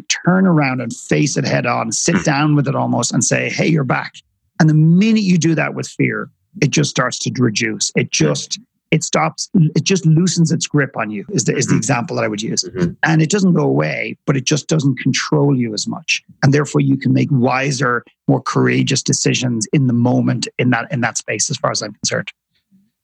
[0.09, 2.23] turn around and face it head on, sit hmm.
[2.23, 4.15] down with it almost and say, hey, you're back.
[4.59, 7.91] And the minute you do that with fear, it just starts to reduce.
[7.97, 8.59] It just
[8.91, 11.79] it stops it just loosens its grip on you is the, is the mm-hmm.
[11.79, 12.93] example that i would use mm-hmm.
[13.03, 16.81] and it doesn't go away but it just doesn't control you as much and therefore
[16.81, 21.51] you can make wiser more courageous decisions in the moment in that in that space
[21.51, 22.31] as far as i'm concerned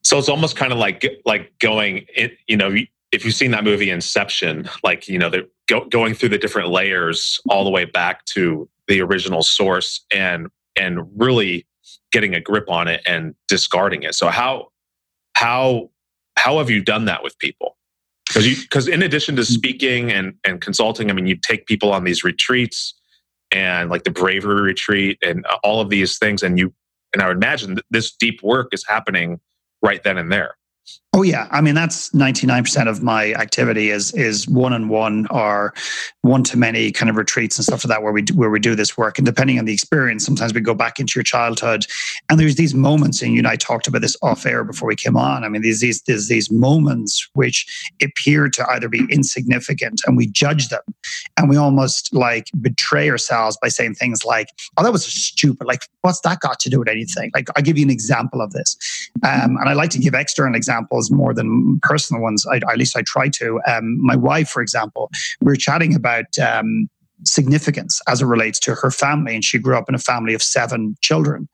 [0.02, 2.74] so it's almost kind of like like going it you know
[3.12, 6.68] if you've seen that movie inception like you know they're go, going through the different
[6.68, 11.66] layers all the way back to the original source and and really
[12.12, 14.68] getting a grip on it and discarding it so how
[15.36, 15.90] how
[16.38, 17.76] how have you done that with people?
[18.26, 19.46] Because you because in addition to mm.
[19.46, 22.94] speaking and and consulting, I mean, you take people on these retreats
[23.52, 26.72] and like the bravery retreat and all of these things, and you
[27.12, 29.38] and I would imagine that this deep work is happening
[29.82, 30.56] right then and there.
[31.16, 34.90] Oh yeah, I mean that's ninety nine percent of my activity is is one on
[34.90, 35.72] one or
[36.20, 38.60] one to many kind of retreats and stuff like that where we do, where we
[38.60, 39.16] do this work.
[39.16, 41.86] And depending on the experience, sometimes we go back into your childhood,
[42.28, 43.22] and there's these moments.
[43.22, 45.42] And you and I talked about this off air before we came on.
[45.42, 47.64] I mean, these these there's these moments which
[48.02, 50.82] appear to either be insignificant, and we judge them,
[51.38, 55.66] and we almost like betray ourselves by saying things like, "Oh, that was stupid.
[55.66, 58.52] Like, what's that got to do with anything?" Like, I'll give you an example of
[58.52, 58.76] this,
[59.24, 60.75] um, and I like to give external examples
[61.10, 62.46] more than personal ones.
[62.46, 63.60] I, at least I try to.
[63.66, 65.10] Um, my wife, for example,
[65.40, 66.88] we were chatting about um,
[67.24, 69.34] significance as it relates to her family.
[69.34, 71.48] And she grew up in a family of seven children.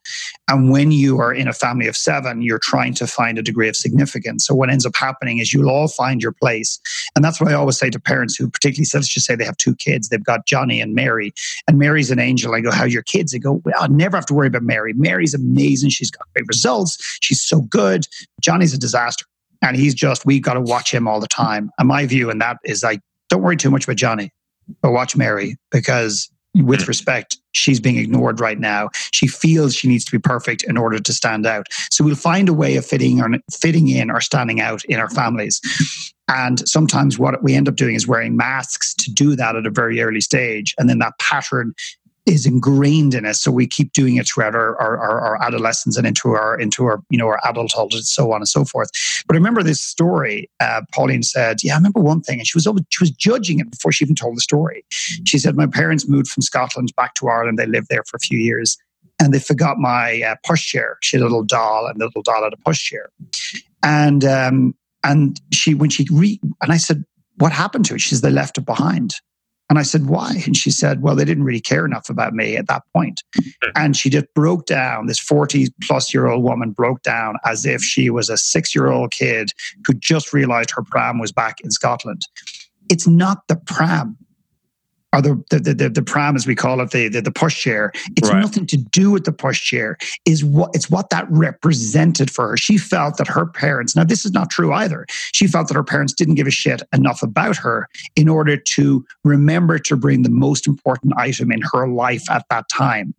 [0.49, 3.69] And when you are in a family of seven, you're trying to find a degree
[3.69, 4.45] of significance.
[4.45, 6.79] So what ends up happening is you'll all find your place.
[7.15, 9.57] And that's what I always say to parents who particularly let's just say they have
[9.57, 10.09] two kids.
[10.09, 11.33] They've got Johnny and Mary.
[11.67, 12.53] And Mary's an angel.
[12.53, 13.31] I go, How your kids?
[13.31, 14.93] They go, Well, I never have to worry about Mary.
[14.93, 15.89] Mary's amazing.
[15.89, 16.97] She's got great results.
[17.21, 18.05] She's so good.
[18.41, 19.25] Johnny's a disaster
[19.63, 21.71] and he's just we've got to watch him all the time.
[21.79, 22.99] And my view in that is like,
[23.29, 24.29] don't worry too much about Johnny,
[24.81, 26.87] but watch Mary because with mm.
[26.87, 28.89] respect, she's being ignored right now.
[29.11, 31.67] She feels she needs to be perfect in order to stand out.
[31.89, 35.09] So we'll find a way of fitting or fitting in or standing out in our
[35.09, 35.61] families.
[36.27, 39.71] And sometimes what we end up doing is wearing masks to do that at a
[39.71, 40.73] very early stage.
[40.77, 41.73] And then that pattern
[42.25, 43.41] is ingrained in us.
[43.41, 47.03] So we keep doing it throughout our, our, our, adolescence and into our into our
[47.09, 48.89] you know our adulthood and so on and so forth.
[49.27, 50.49] But I remember this story.
[50.59, 53.69] Uh, Pauline said, "Yeah, I remember one thing," and she was she was judging it
[53.71, 54.85] before she even told the story.
[55.25, 57.59] She said, "My parents moved from Scotland back to Ireland.
[57.59, 58.77] They lived there for a few years."
[59.19, 60.95] And they forgot my uh, pushchair.
[61.01, 63.05] She had a little doll, and the little doll had a pushchair.
[63.83, 67.03] And um, and she when she re and I said,
[67.37, 69.15] "What happened to it?" She says, "They left it behind."
[69.69, 70.43] And I said, why?
[70.45, 73.23] And she said, well, they didn't really care enough about me at that point.
[73.37, 73.69] Mm-hmm.
[73.75, 75.07] And she just broke down.
[75.07, 78.87] This 40 plus year old woman broke down as if she was a six year
[78.87, 79.51] old kid
[79.85, 82.21] who just realized her pram was back in Scotland.
[82.89, 84.17] It's not the pram
[85.13, 87.91] or the the, the, the pram as we call it, the the, the push chair.
[88.17, 88.39] It's right.
[88.39, 89.97] nothing to do with the push chair.
[90.25, 92.57] Is what it's what that represented for her.
[92.57, 93.95] She felt that her parents.
[93.95, 95.05] Now this is not true either.
[95.31, 99.05] She felt that her parents didn't give a shit enough about her in order to
[99.23, 103.13] remember to bring the most important item in her life at that time.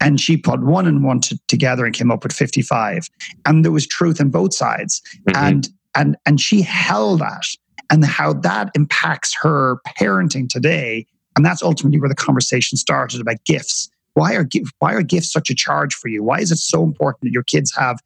[0.00, 3.08] And she put one and one to, together and came up with 55.
[3.46, 5.00] And there was truth on both sides.
[5.28, 5.36] Mm-hmm.
[5.36, 7.46] And and and she held that
[7.90, 13.42] and how that impacts her parenting today and that's ultimately where the conversation started about
[13.44, 13.88] gifts.
[14.14, 14.46] Why are,
[14.78, 16.22] why are gifts such a charge for you?
[16.22, 17.98] Why is it so important that your kids have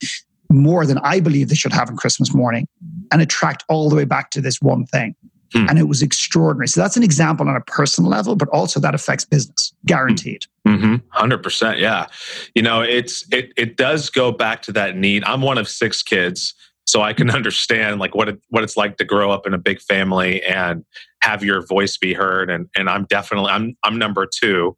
[0.50, 2.68] more than I believe they should have on Christmas morning
[3.10, 5.14] and attract all the way back to this one thing?
[5.52, 5.66] Hmm.
[5.68, 6.68] And it was extraordinary.
[6.68, 10.46] So that's an example on a personal level, but also that affects business, guaranteed.
[10.66, 10.96] Mm-hmm.
[11.16, 11.80] 100%.
[11.80, 12.06] Yeah.
[12.54, 15.24] You know, it's, it, it does go back to that need.
[15.24, 16.54] I'm one of six kids
[16.86, 19.58] so I can understand like what it, what it's like to grow up in a
[19.58, 20.84] big family and
[21.24, 22.50] have your voice be heard.
[22.50, 24.76] And and I'm definitely I'm I'm number two,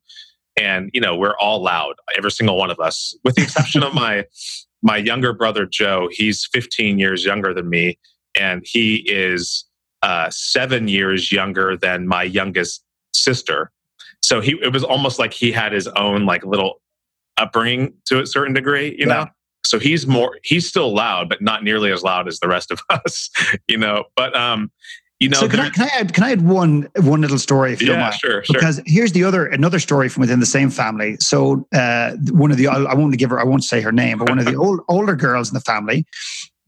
[0.56, 3.94] and you know we're all loud, every single one of us, with the exception of
[3.94, 4.24] my
[4.82, 6.08] my younger brother Joe.
[6.10, 7.98] He's 15 years younger than me,
[8.38, 9.64] and he is
[10.02, 13.72] uh, seven years younger than my youngest sister.
[14.22, 16.80] So he it was almost like he had his own like little
[17.36, 19.14] upbringing to a certain degree, you yeah.
[19.14, 19.26] know.
[19.64, 22.80] So he's more he's still loud, but not nearly as loud as the rest of
[22.90, 23.30] us,
[23.66, 24.04] you know.
[24.14, 24.70] But um,
[25.20, 27.72] you know, so can I, can I add can I add one one little story
[27.72, 28.14] if you yeah, don't mind?
[28.16, 28.54] Sure, sure.
[28.54, 31.16] Because here's the other another story from within the same family.
[31.20, 34.28] So uh, one of the I won't give her I won't say her name, but
[34.28, 36.06] one of the old, older girls in the family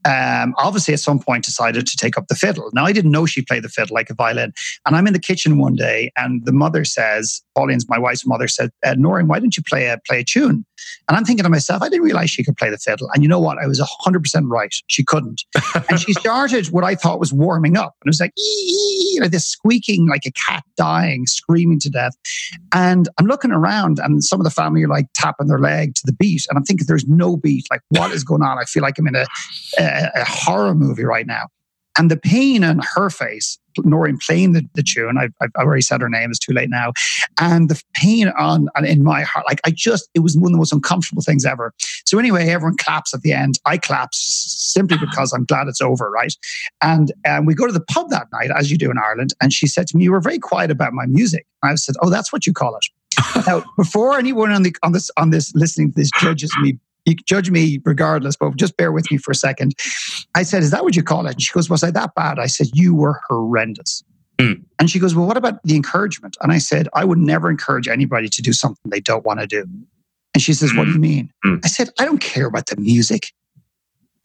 [0.05, 2.69] um, obviously at some point decided to take up the fiddle.
[2.73, 4.53] Now I didn't know she played the fiddle like a violin,
[4.85, 8.47] and I'm in the kitchen one day, and the mother says, Pauline's my wife's mother
[8.47, 10.65] said, uh, Noreen, why don't you play a play a tune?
[11.09, 13.09] And I'm thinking to myself, I didn't realize she could play the fiddle.
[13.13, 13.57] And you know what?
[13.57, 14.73] I was hundred percent right.
[14.87, 15.43] She couldn't,
[15.89, 19.31] and she started what I thought was warming up, and it was like, ee, like
[19.31, 22.13] this squeaking like a cat dying, screaming to death.
[22.73, 26.01] And I'm looking around, and some of the family are like tapping their leg to
[26.05, 27.67] the beat, and I'm thinking, there's no beat.
[27.69, 28.57] Like, what is going on?
[28.57, 29.25] I feel like I'm in a,
[29.79, 31.47] a a, horror movie right now.
[31.97, 36.01] And the pain on her face, Noreen playing the, the tune, I, have already said
[36.01, 36.93] her name, it's too late now.
[37.39, 40.51] And the pain on, on in my heart, like I just, it was one of
[40.51, 41.73] the most uncomfortable things ever.
[42.05, 43.59] So anyway, everyone claps at the end.
[43.65, 46.33] I clap simply because I'm glad it's over, right?
[46.81, 49.33] And um, we go to the pub that night, as you do in Ireland.
[49.41, 51.45] And she said to me, You were very quiet about my music.
[51.63, 52.85] And I said, Oh, that's what you call it.
[53.47, 56.77] now, before anyone on the on this on this listening to this judges me
[57.09, 59.73] you judge me regardless, but just bear with me for a second.
[60.35, 61.33] I said, Is that what you call it?
[61.33, 62.39] And she goes, Was I that bad?
[62.39, 64.03] I said, You were horrendous.
[64.37, 64.63] Mm.
[64.79, 66.37] And she goes, Well, what about the encouragement?
[66.41, 69.47] And I said, I would never encourage anybody to do something they don't want to
[69.47, 69.65] do.
[70.33, 70.73] And she says.
[70.75, 71.31] What do you mean?
[71.45, 71.59] Mm.
[71.63, 73.33] I said, I don't care about the music.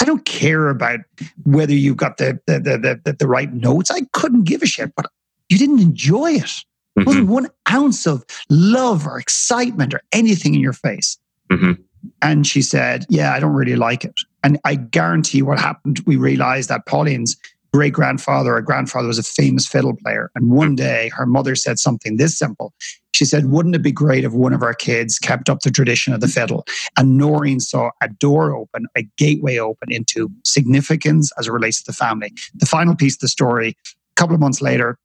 [0.00, 1.00] I don't care about
[1.44, 3.90] whether you've got the the, the the, the, right notes.
[3.90, 5.06] I couldn't give a shit, but
[5.48, 6.42] you didn't enjoy it.
[6.42, 7.00] Mm-hmm.
[7.00, 11.18] There wasn't one ounce of love or excitement or anything in your face.
[11.50, 11.82] Mm-hmm.
[12.22, 14.14] And she said, Yeah, I don't really like it.
[14.42, 17.36] And I guarantee what happened, we realized that Pauline's
[17.72, 20.30] great grandfather or grandfather was a famous fiddle player.
[20.36, 22.72] And one day her mother said something this simple.
[23.12, 26.12] She said, Wouldn't it be great if one of our kids kept up the tradition
[26.12, 26.64] of the fiddle?
[26.96, 31.90] And Noreen saw a door open, a gateway open into significance as it relates to
[31.90, 32.32] the family.
[32.54, 34.98] The final piece of the story, a couple of months later,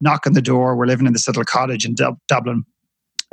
[0.00, 0.76] knock on the door.
[0.76, 2.64] We're living in this little cottage in Dublin.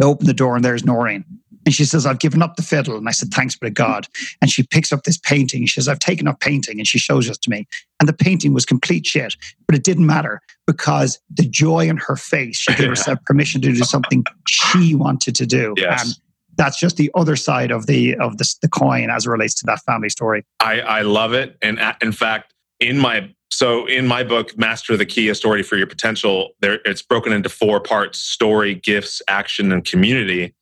[0.01, 1.25] I open the door and there's Noreen.
[1.67, 2.95] And she says, I've given up the fiddle.
[2.95, 4.07] And I said, Thanks be to God.
[4.41, 5.65] And she picks up this painting.
[5.65, 6.79] She says, I've taken up painting.
[6.79, 7.67] And she shows it to me.
[7.99, 9.35] And the painting was complete shit,
[9.67, 13.73] but it didn't matter because the joy in her face, she gave herself permission to
[13.73, 15.73] do something she wanted to do.
[15.75, 16.05] Yes.
[16.05, 16.15] And
[16.55, 19.65] that's just the other side of the of the, the coin as it relates to
[19.65, 20.45] that family story.
[20.61, 21.57] I, I love it.
[21.61, 25.63] And uh, in fact, in my so in my book, Master the Key, a story
[25.63, 30.53] for your potential, there it's broken into four parts: story, gifts, action, and community.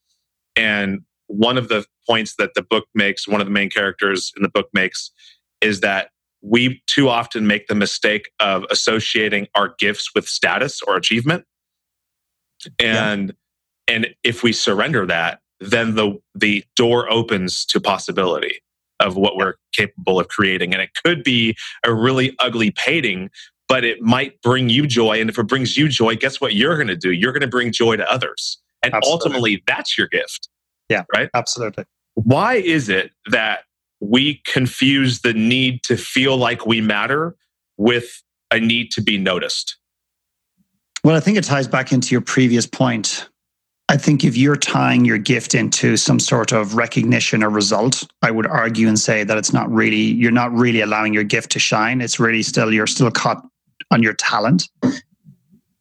[0.56, 4.42] And one of the points that the book makes, one of the main characters in
[4.42, 5.10] the book makes,
[5.60, 6.10] is that
[6.42, 11.44] we too often make the mistake of associating our gifts with status or achievement.
[12.78, 13.34] And
[13.88, 13.94] yeah.
[13.94, 18.60] and if we surrender that, then the the door opens to possibility
[19.00, 20.72] of what we're capable of creating.
[20.72, 23.30] And it could be a really ugly painting,
[23.68, 25.20] but it might bring you joy.
[25.20, 27.12] And if it brings you joy, guess what you're going to do?
[27.12, 28.58] You're going to bring joy to others.
[28.86, 29.12] And absolutely.
[29.12, 30.48] ultimately, that's your gift.
[30.88, 31.02] Yeah.
[31.14, 31.28] Right?
[31.34, 31.84] Absolutely.
[32.14, 33.60] Why is it that
[34.00, 37.36] we confuse the need to feel like we matter
[37.76, 39.76] with a need to be noticed?
[41.04, 43.28] Well, I think it ties back into your previous point.
[43.88, 48.32] I think if you're tying your gift into some sort of recognition or result, I
[48.32, 51.60] would argue and say that it's not really, you're not really allowing your gift to
[51.60, 52.00] shine.
[52.00, 53.46] It's really still, you're still caught
[53.92, 54.68] on your talent.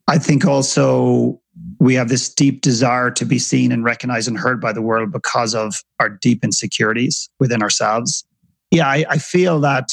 [0.08, 1.42] I think also
[1.80, 5.12] we have this deep desire to be seen and recognized and heard by the world
[5.12, 8.26] because of our deep insecurities within ourselves.
[8.72, 9.92] Yeah, I, I feel that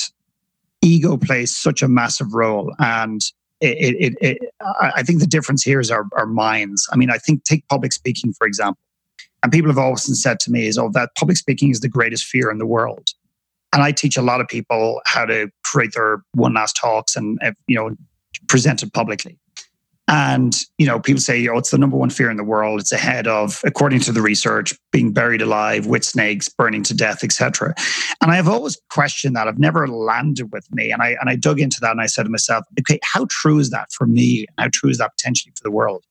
[0.80, 2.74] ego plays such a massive role.
[2.78, 3.20] And
[3.60, 4.38] it, it, it,
[4.80, 6.88] I think the difference here is our, our minds.
[6.92, 8.80] I mean, I think take public speaking, for example.
[9.44, 12.24] And people have often said to me, is, oh, that public speaking is the greatest
[12.24, 13.10] fear in the world.
[13.72, 17.38] And I teach a lot of people how to create their one last talks and,
[17.66, 17.96] you know,
[18.48, 19.38] present it publicly.
[20.12, 22.80] And, you know, people say, oh, it's the number one fear in the world.
[22.80, 27.24] It's ahead of, according to the research, being buried alive with snakes, burning to death,
[27.24, 27.74] etc.
[28.20, 29.48] And I've always questioned that.
[29.48, 30.92] I've never landed with me.
[30.92, 33.58] And I and I dug into that and I said to myself, okay, how true
[33.58, 34.44] is that for me?
[34.58, 36.04] How true is that potentially for the world?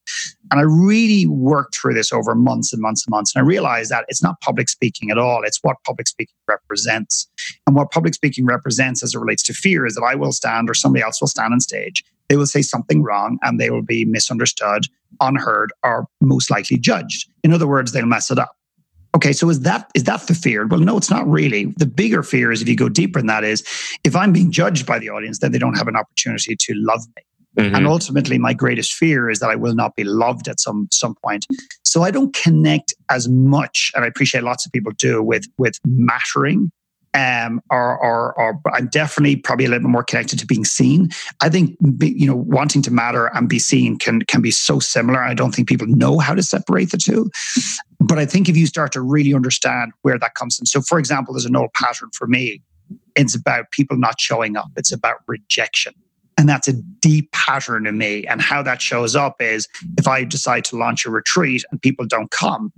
[0.50, 3.36] And I really worked through this over months and months and months.
[3.36, 5.44] And I realized that it's not public speaking at all.
[5.44, 7.28] It's what public speaking represents.
[7.68, 10.68] And what public speaking represents as it relates to fear is that I will stand
[10.68, 13.82] or somebody else will stand on stage they will say something wrong and they will
[13.82, 14.86] be misunderstood,
[15.20, 17.28] unheard, or most likely judged.
[17.42, 18.56] In other words, they'll mess it up.
[19.14, 20.66] Okay, so is that is that the fear?
[20.66, 21.66] Well, no, it's not really.
[21.76, 23.62] The bigger fear is if you go deeper in that is
[24.04, 27.02] if I'm being judged by the audience, then they don't have an opportunity to love
[27.16, 27.22] me.
[27.58, 27.74] Mm-hmm.
[27.74, 31.14] And ultimately, my greatest fear is that I will not be loved at some some
[31.22, 31.46] point.
[31.84, 35.78] So I don't connect as much, and I appreciate lots of people do with with
[35.86, 36.72] mattering
[37.14, 41.10] um, or, or, or I'm definitely probably a little bit more connected to being seen.
[41.40, 45.22] I think you know wanting to matter and be seen can can be so similar.
[45.22, 47.30] I don't think people know how to separate the two.
[48.00, 50.66] But I think if you start to really understand where that comes from.
[50.66, 52.62] So, for example, there's an old pattern for me.
[53.14, 54.70] It's about people not showing up.
[54.76, 55.94] It's about rejection.
[56.38, 58.26] And that's a deep pattern in me.
[58.26, 62.06] And how that shows up is if I decide to launch a retreat and people
[62.06, 62.72] don't come,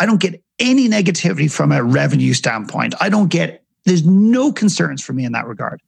[0.00, 2.94] I don't get any negativity from a revenue standpoint.
[3.00, 5.80] I don't get, there's no concerns for me in that regard.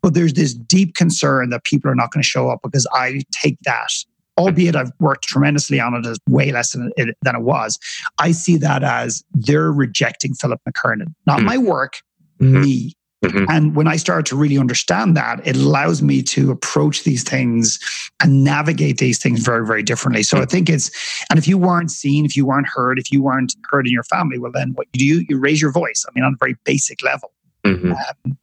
[0.00, 3.22] But there's this deep concern that people are not going to show up because I
[3.32, 3.90] take that,
[4.38, 7.78] albeit I've worked tremendously on it as way less than it, than it was.
[8.18, 11.46] I see that as they're rejecting Philip McKernan, not mm-hmm.
[11.46, 11.94] my work,
[12.40, 12.60] mm-hmm.
[12.60, 12.94] me.
[13.24, 13.46] Mm-hmm.
[13.48, 17.80] And when I start to really understand that, it allows me to approach these things
[18.22, 20.22] and navigate these things very, very differently.
[20.22, 20.44] So mm-hmm.
[20.44, 20.88] I think it's,
[21.28, 24.04] and if you weren't seen, if you weren't heard, if you weren't heard in your
[24.04, 26.04] family, well, then what you do, you raise your voice.
[26.08, 27.32] I mean, on a very basic level.
[27.64, 27.92] Mm-hmm.
[27.92, 28.38] Um,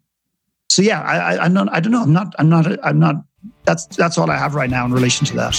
[0.67, 2.01] so yeah, I, I, I'm not, I don't know.
[2.01, 3.15] I'm not, I'm not, I'm not,
[3.63, 5.53] that's, that's all I have right now in relation to that.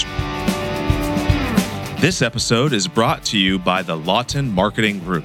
[2.01, 5.25] This episode is brought to you by the Lawton Marketing Group.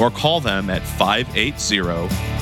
[0.00, 1.76] or call them at 580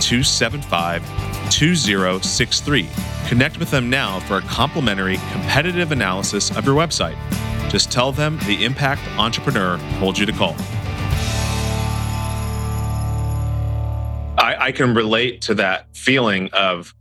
[0.01, 2.89] 275 2063.
[3.27, 7.17] Connect with them now for a complimentary competitive analysis of your website.
[7.71, 10.55] Just tell them the Impact Entrepreneur told you to call.
[14.39, 16.95] I, I can relate to that feeling of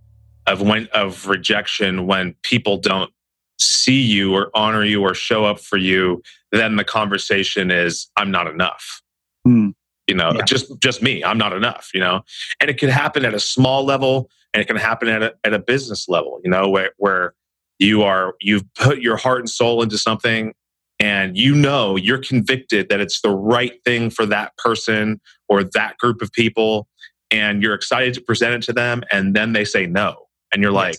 [0.46, 3.12] of when of rejection when people don't
[3.60, 6.22] see you or honor you or show up for you,
[6.52, 9.02] then the conversation is, I'm not enough.
[9.48, 9.74] Mm.
[10.08, 10.44] You know, yeah.
[10.44, 11.24] just just me.
[11.24, 12.22] I'm not enough, you know?
[12.60, 15.54] And it can happen at a small level and it can happen at a at
[15.54, 17.34] a business level, you know, where where
[17.80, 20.54] you are you've put your heart and soul into something
[21.00, 25.98] and you know you're convicted that it's the right thing for that person or that
[25.98, 26.88] group of people
[27.32, 30.72] and you're excited to present it to them and then they say no and you're
[30.72, 30.80] yes.
[30.80, 30.98] like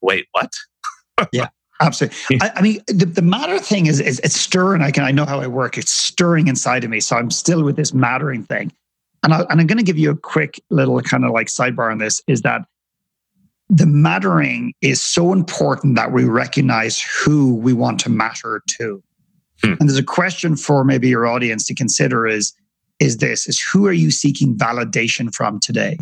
[0.00, 0.52] wait what
[1.32, 1.48] yeah
[1.82, 2.40] Absolutely.
[2.40, 4.82] I, I, mean, the, the matter thing is, is it's stirring.
[4.82, 5.76] I can I know how I work.
[5.76, 7.00] It's stirring inside of me.
[7.00, 8.72] So I'm still with this mattering thing.
[9.24, 11.90] And, I, and I'm going to give you a quick little kind of like sidebar
[11.90, 12.62] on this is that
[13.68, 19.02] the mattering is so important that we recognize who we want to matter to.
[19.62, 19.74] Hmm.
[19.80, 22.52] And there's a question for maybe your audience to consider is,
[23.00, 25.98] is this, is who are you seeking validation from today?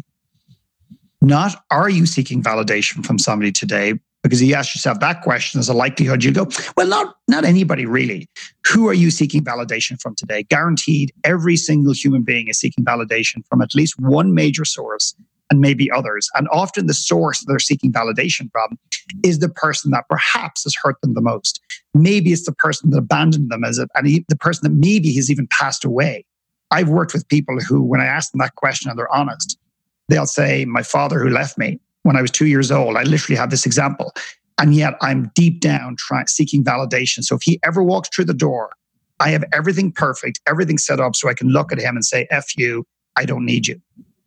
[1.23, 5.69] Not are you seeking validation from somebody today, because you ask yourself that question, there's
[5.69, 6.47] a likelihood you go,
[6.77, 8.29] well, not, not anybody really.
[8.69, 10.43] Who are you seeking validation from today?
[10.45, 15.15] Guaranteed, every single human being is seeking validation from at least one major source
[15.51, 16.29] and maybe others.
[16.35, 18.79] And often the source they're seeking validation from
[19.25, 21.61] is the person that perhaps has hurt them the most.
[21.95, 25.31] Maybe it's the person that abandoned them as a, and the person that maybe has
[25.31, 26.25] even passed away.
[26.71, 29.59] I've worked with people who, when I ask them that question and they're honest,
[30.09, 32.97] they'll say, My father who left me when I was two years old.
[32.97, 34.13] I literally have this example.
[34.59, 37.25] And yet I'm deep down trying seeking validation.
[37.25, 38.71] So if he ever walks through the door,
[39.19, 42.27] I have everything perfect, everything set up so I can look at him and say,
[42.31, 42.87] F you,
[43.17, 43.81] I don't need you.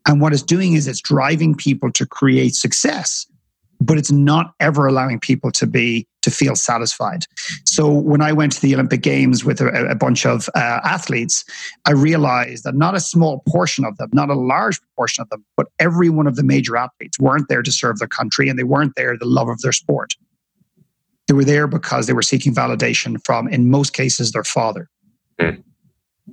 [0.07, 3.26] And what it's doing is it's driving people to create success
[3.86, 7.25] but it's not ever allowing people to be to feel satisfied.
[7.65, 11.43] So when I went to the Olympic Games with a, a bunch of uh, athletes,
[11.86, 15.43] I realized that not a small portion of them, not a large portion of them,
[15.57, 18.63] but every one of the major athletes weren't there to serve their country and they
[18.63, 20.13] weren't there the love of their sport.
[21.27, 24.89] They were there because they were seeking validation from, in most cases, their father.
[25.39, 25.63] Mm.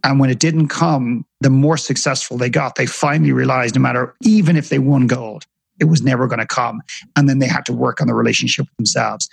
[0.05, 4.15] And when it didn't come, the more successful they got, they finally realized no matter,
[4.23, 5.47] even if they won gold,
[5.81, 6.83] it was never going to come.
[7.17, 9.29] And then they had to work on the relationship with themselves.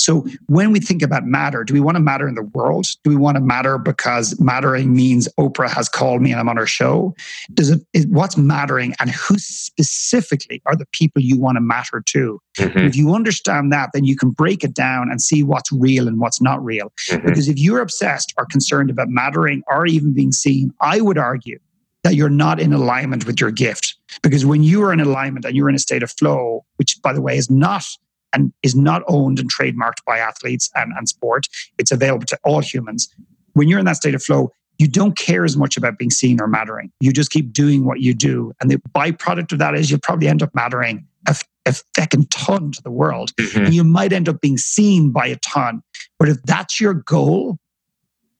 [0.00, 2.86] So when we think about matter, do we want to matter in the world?
[3.04, 6.56] Do we want to matter because mattering means Oprah has called me and I'm on
[6.56, 7.14] her show?
[7.52, 12.02] Does it is, what's mattering and who specifically are the people you want to matter
[12.06, 12.40] to?
[12.56, 12.78] Mm-hmm.
[12.78, 16.18] If you understand that, then you can break it down and see what's real and
[16.18, 16.92] what's not real.
[17.10, 17.26] Mm-hmm.
[17.26, 21.58] Because if you're obsessed or concerned about mattering or even being seen, I would argue
[22.02, 23.96] that you're not in alignment with your gift.
[24.22, 27.12] Because when you are in alignment and you're in a state of flow, which by
[27.12, 27.84] the way is not
[28.32, 31.46] and is not owned and trademarked by athletes and, and sport,
[31.78, 33.12] it's available to all humans.
[33.54, 36.40] When you're in that state of flow, you don't care as much about being seen
[36.40, 36.90] or mattering.
[37.00, 38.52] You just keep doing what you do.
[38.60, 41.36] And the byproduct of that is you'll probably end up mattering a,
[41.66, 43.36] a fucking ton to the world.
[43.36, 43.64] Mm-hmm.
[43.66, 45.82] And you might end up being seen by a ton.
[46.18, 47.58] But if that's your goal,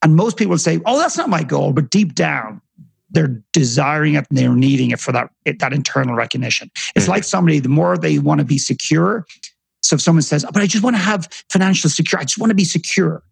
[0.02, 2.62] and most people say, oh, that's not my goal, but deep down,
[3.10, 6.70] they're desiring it and they're needing it for that that internal recognition.
[6.94, 7.12] It's mm-hmm.
[7.12, 9.26] like somebody the more they want to be secure.
[9.82, 12.22] So if someone says, oh, "But I just want to have financial security.
[12.22, 13.22] I just want to be secure,"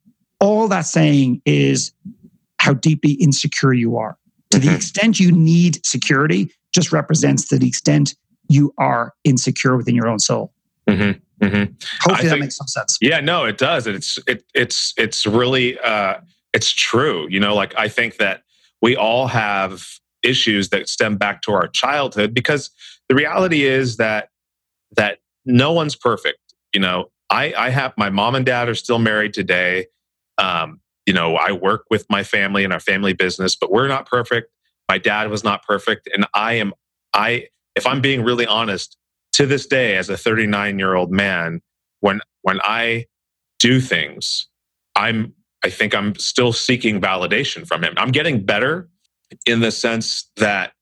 [0.40, 1.92] all that's saying is
[2.58, 4.18] how deeply insecure you are.
[4.50, 4.68] To mm-hmm.
[4.68, 8.14] the extent you need security, just represents to the extent
[8.48, 10.52] you are insecure within your own soul.
[10.88, 11.44] Mm-hmm.
[11.44, 11.72] Mm-hmm.
[12.00, 12.98] Hopefully I that makes some sense.
[13.00, 13.86] Yeah, no, it does.
[13.86, 16.16] It's it, it's it's really uh,
[16.52, 17.28] it's true.
[17.30, 18.42] You know, like I think that
[18.82, 19.84] we all have
[20.22, 22.70] issues that stem back to our childhood because
[23.08, 24.28] the reality is that
[24.96, 26.38] that no one's perfect
[26.74, 27.10] you know?
[27.30, 29.86] I i have my mom and dad are still married today.
[30.38, 34.06] Um, you know i work with my family and our family business but we're not
[34.06, 34.50] perfect.
[34.88, 36.72] My dad was not perfect and i am
[37.14, 38.96] i if i'm being really honest
[39.32, 41.60] to this day as a 39 year old man
[42.00, 43.06] when when i
[43.58, 44.48] do things
[44.96, 45.32] i'm
[45.64, 47.94] I think I'm still seeking validation from him.
[47.96, 48.88] I'm getting better
[49.46, 50.72] in the sense that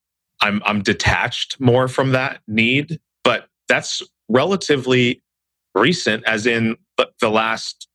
[0.41, 5.23] I'm I'm detached more from that need, but that's relatively
[5.75, 6.77] recent as in
[7.21, 7.89] the last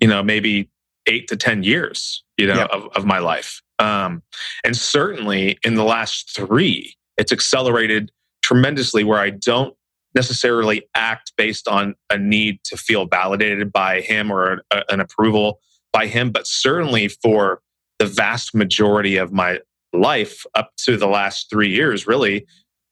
[0.00, 0.68] you know, maybe
[1.06, 2.70] eight to 10 years, you know, yep.
[2.70, 3.62] of, of my life.
[3.78, 4.22] Um,
[4.64, 8.10] and certainly in the last three, it's accelerated
[8.42, 9.74] tremendously where I don't
[10.14, 15.60] necessarily act based on a need to feel validated by him or a, an approval
[15.92, 17.60] by him, but certainly for
[17.98, 19.58] the vast majority of my
[19.92, 22.46] life up to the last three years, really,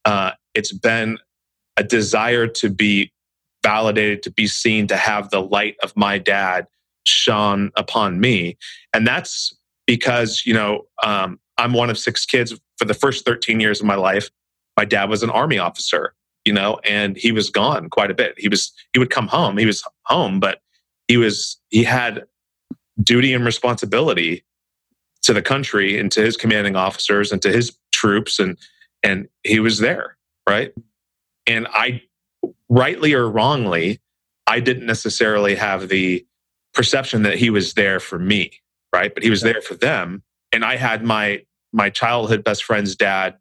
[0.04, 1.18] uh, it's been
[1.76, 3.12] a desire to be
[3.62, 6.66] validated, to be seen, to have the light of my dad
[7.04, 8.56] shone upon me.
[8.92, 13.60] And that's because, you know, um, I'm one of six kids for the first 13
[13.60, 14.28] years of my life.
[14.76, 18.34] My dad was an army officer, you know, and he was gone quite a bit.
[18.38, 19.56] He was, he would come home.
[19.56, 20.60] He was home, but
[21.08, 22.24] he was, he had
[23.02, 24.44] duty and responsibility
[25.22, 28.56] to the country and to his commanding officers and to his troops and
[29.02, 30.16] and he was there
[30.48, 30.72] right?
[31.46, 32.02] And i
[32.68, 34.00] rightly or wrongly
[34.46, 36.24] i didn't necessarily have the
[36.74, 38.52] perception that he was there for me
[38.92, 39.12] right?
[39.12, 40.22] But he was there for them.
[40.52, 41.42] And i had my
[41.72, 43.36] my childhood best friend's dad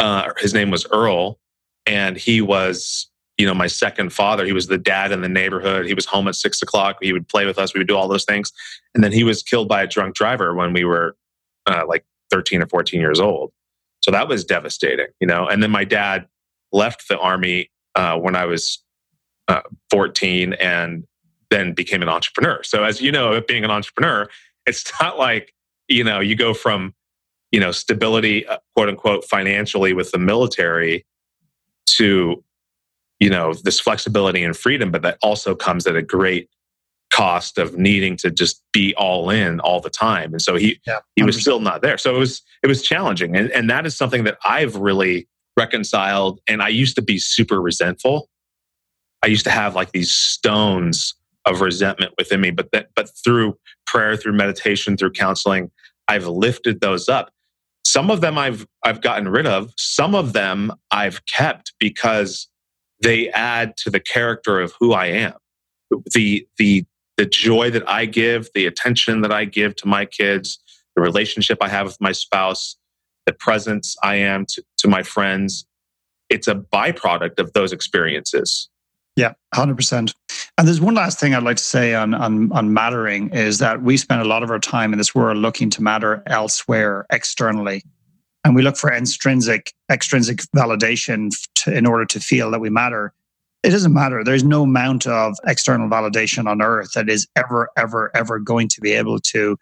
[0.00, 1.38] uh, his name was earl
[1.86, 3.08] and he was
[3.38, 5.86] you know my second father he was the dad in the neighborhood.
[5.86, 6.96] He was home at six o'clock.
[7.00, 7.74] He would play with us.
[7.74, 8.52] We would do all those things.
[8.94, 11.16] And then he was killed by a drunk driver when we were
[11.66, 13.52] uh, like 13 or 14 years old.
[14.00, 15.46] So that was devastating you know?
[15.46, 16.26] And then my dad
[16.72, 18.82] left the army uh, when i was
[19.48, 21.04] uh, 14 and
[21.50, 22.62] then became an entrepreneur.
[22.64, 24.28] So as you know being an entrepreneur
[24.66, 25.54] it's not like
[25.88, 26.94] you know you go from
[27.52, 31.06] you know stability uh, quote unquote financially with the military
[31.86, 32.42] to
[33.20, 36.48] you know this flexibility and freedom but that also comes at a great
[37.12, 40.32] cost of needing to just be all in all the time.
[40.32, 41.98] And so he yeah, he was still not there.
[41.98, 43.36] So it was it was challenging.
[43.36, 47.60] And, and that is something that i've really reconciled and i used to be super
[47.60, 48.28] resentful.
[49.22, 51.14] I used to have like these stones
[51.46, 53.56] of resentment within me but that but through
[53.86, 55.70] prayer through meditation through counseling
[56.08, 57.32] i've lifted those up.
[57.84, 59.72] Some of them i've i've gotten rid of.
[59.78, 62.48] Some of them i've kept because
[63.02, 65.34] they add to the character of who I am.
[66.14, 66.84] The, the,
[67.16, 70.58] the joy that I give, the attention that I give to my kids,
[70.94, 72.76] the relationship I have with my spouse,
[73.26, 75.66] the presence I am to, to my friends,
[76.28, 78.68] it's a byproduct of those experiences.
[79.16, 80.14] Yeah, hundred percent.
[80.58, 83.82] And there's one last thing I'd like to say on, on on mattering is that
[83.82, 87.82] we spend a lot of our time in this world looking to matter elsewhere externally
[88.46, 93.12] and we look for extrinsic extrinsic validation to, in order to feel that we matter.
[93.64, 94.22] It doesn't matter.
[94.22, 98.80] There's no amount of external validation on earth that is ever ever ever going to
[98.80, 99.58] be able to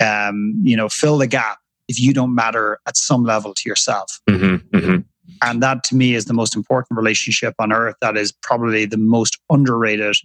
[0.00, 4.20] um, you know fill the gap if you don't matter at some level to yourself.
[4.28, 4.96] Mm-hmm, mm-hmm.
[5.42, 8.96] and that to me is the most important relationship on earth that is probably the
[8.96, 10.16] most underrated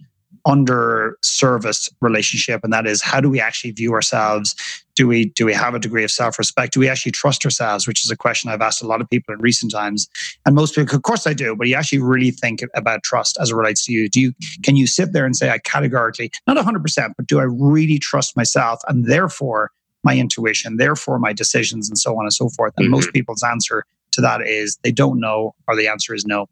[0.44, 4.54] under serviced relationship and that is how do we actually view ourselves?
[4.94, 6.72] Do we do we have a degree of self-respect?
[6.72, 7.86] Do we actually trust ourselves?
[7.86, 10.08] Which is a question i've asked a lot of people in recent times.
[10.46, 13.50] And most people of course i do but you actually really think about trust as
[13.50, 14.08] it relates to you.
[14.08, 17.44] Do you can you sit there and say i categorically not 100% but do i
[17.44, 19.70] really trust myself and therefore
[20.02, 22.72] my intuition therefore my decisions and so on and so forth?
[22.76, 22.92] And mm-hmm.
[22.92, 26.48] most people's answer to that is they don't know or the answer is no.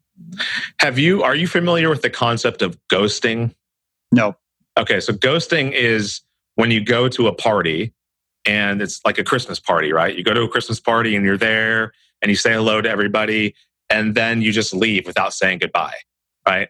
[0.81, 3.55] Have you are you familiar with the concept of ghosting
[4.13, 4.37] no.
[4.79, 6.21] Okay, so ghosting is
[6.55, 7.93] when you go to a party
[8.45, 10.17] and it's like a Christmas party, right?
[10.17, 11.93] You go to a Christmas party and you're there
[12.23, 13.55] and you say hello to everybody
[13.91, 15.97] and then you just leave without saying goodbye,
[16.47, 16.69] right?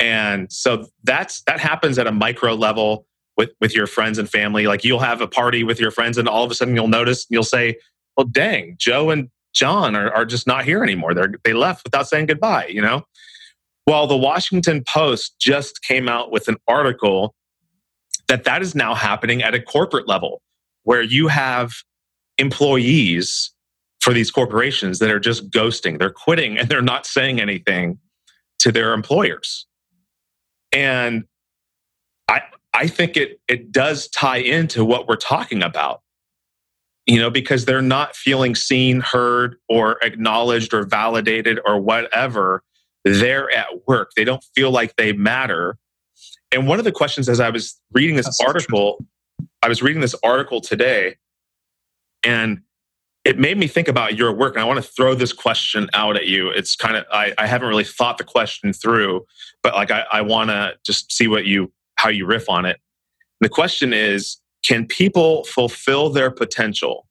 [0.00, 3.06] And so that's that happens at a micro level
[3.36, 4.66] with with your friends and family.
[4.66, 7.26] Like you'll have a party with your friends and all of a sudden you'll notice
[7.26, 7.76] and you'll say,
[8.16, 11.14] "Well, dang, Joe and John are, are just not here anymore.
[11.14, 13.06] They're they left without saying goodbye," you know?
[13.88, 17.34] Well, the Washington Post just came out with an article
[18.26, 20.42] that that is now happening at a corporate level
[20.82, 21.72] where you have
[22.36, 23.50] employees
[24.02, 25.98] for these corporations that are just ghosting.
[25.98, 27.98] They're quitting and they're not saying anything
[28.58, 29.66] to their employers.
[30.70, 31.24] And
[32.28, 32.42] I
[32.74, 36.02] I think it it does tie into what we're talking about.
[37.06, 42.62] You know, because they're not feeling seen, heard, or acknowledged or validated or whatever
[43.04, 44.12] they're at work.
[44.16, 45.78] They don't feel like they matter.
[46.52, 49.04] And one of the questions as I was reading this That's article,
[49.62, 51.16] I was reading this article today,
[52.24, 52.62] and
[53.24, 54.54] it made me think about your work.
[54.54, 56.48] And I want to throw this question out at you.
[56.48, 59.26] It's kind of I, I haven't really thought the question through,
[59.62, 62.80] but like I, I want to just see what you how you riff on it.
[63.40, 67.06] The question is, can people fulfill their potential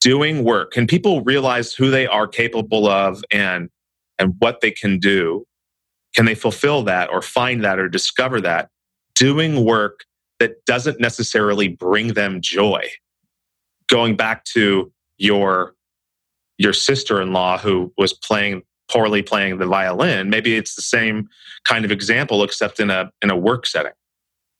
[0.00, 0.72] doing work?
[0.72, 3.68] Can people realize who they are capable of and
[4.22, 5.44] and what they can do,
[6.14, 8.70] can they fulfill that or find that or discover that
[9.14, 10.04] doing work
[10.38, 12.82] that doesn't necessarily bring them joy.
[13.88, 15.74] Going back to your
[16.58, 21.28] your sister-in-law who was playing poorly playing the violin, maybe it's the same
[21.64, 23.92] kind of example except in a in a work setting.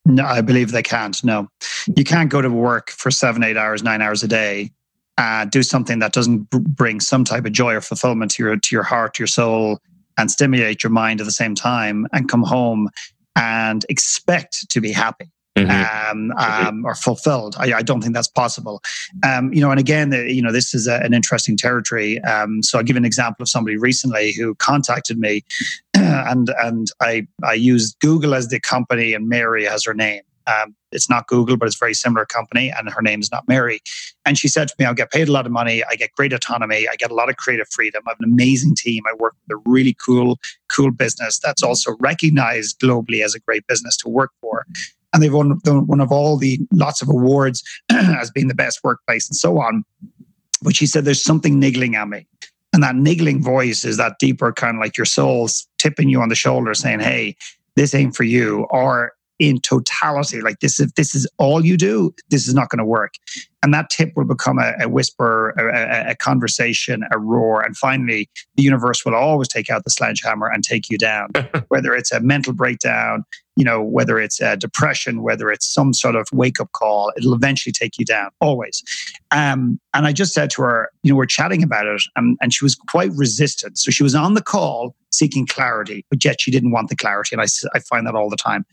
[0.05, 1.21] No, I believe they can't.
[1.23, 1.47] No,
[1.95, 4.71] you can't go to work for seven, eight hours, nine hours a day,
[5.17, 8.75] uh, do something that doesn't bring some type of joy or fulfillment to your to
[8.75, 9.79] your heart, your soul,
[10.17, 12.89] and stimulate your mind at the same time, and come home
[13.35, 15.29] and expect to be happy.
[15.55, 16.09] Mm-hmm.
[16.11, 17.55] Um, um, or fulfilled.
[17.59, 18.81] I, I, don't think that's possible.
[19.23, 22.19] Um, you know, and again, you know, this is a, an interesting territory.
[22.21, 25.43] Um, so I'll give an example of somebody recently who contacted me,
[25.93, 30.23] and and I I used Google as the company and Mary as her name.
[30.47, 33.47] Um, it's not Google, but it's a very similar company, and her name is not
[33.47, 33.81] Mary.
[34.25, 35.83] And she said to me, "I'll get paid a lot of money.
[35.89, 36.87] I get great autonomy.
[36.87, 38.03] I get a lot of creative freedom.
[38.05, 39.03] I have an amazing team.
[39.09, 40.39] I work with a really cool,
[40.69, 44.65] cool business that's also recognized globally as a great business to work for."
[45.13, 49.27] And they've won one of all the lots of awards as being the best workplace
[49.27, 49.83] and so on.
[50.61, 52.27] But she said, "There's something niggling at me."
[52.73, 56.29] And that niggling voice is that deeper kind of like your soul's tipping you on
[56.29, 57.35] the shoulder saying, Hey,
[57.75, 58.65] this ain't for you.
[58.71, 59.13] Or
[59.43, 60.41] in totality.
[60.41, 63.15] Like this, if this is all you do, this is not going to work.
[63.63, 67.61] And that tip will become a, a whisper, a, a, conversation, a roar.
[67.61, 71.29] And finally, the universe will always take out the sledgehammer and take you down,
[71.69, 73.23] whether it's a mental breakdown,
[73.55, 77.33] you know, whether it's a depression, whether it's some sort of wake up call, it'll
[77.33, 78.83] eventually take you down, always.
[79.31, 82.53] Um, and I just said to her, you know, we're chatting about it, and, and
[82.53, 83.77] she was quite resistant.
[83.77, 87.35] So she was on the call seeking clarity, but yet she didn't want the clarity.
[87.35, 87.45] And I,
[87.75, 88.65] I find that all the time.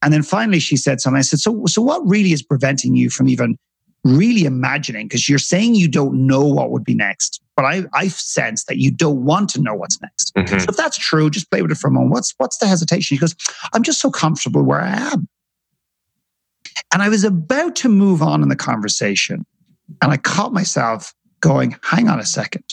[0.00, 1.18] And then finally she said something.
[1.18, 3.58] I said, so, so what really is preventing you from even
[4.04, 5.08] really imagining?
[5.08, 8.78] Because you're saying you don't know what would be next but I, I sense that
[8.78, 10.34] you don't want to know what's next.
[10.34, 10.58] Mm-hmm.
[10.58, 12.12] So if that's true, just play with it for a moment.
[12.12, 13.14] What's what's the hesitation?
[13.14, 13.34] He goes,
[13.72, 15.28] I'm just so comfortable where I am.
[16.92, 19.44] And I was about to move on in the conversation,
[20.00, 22.64] and I caught myself going, hang on a second.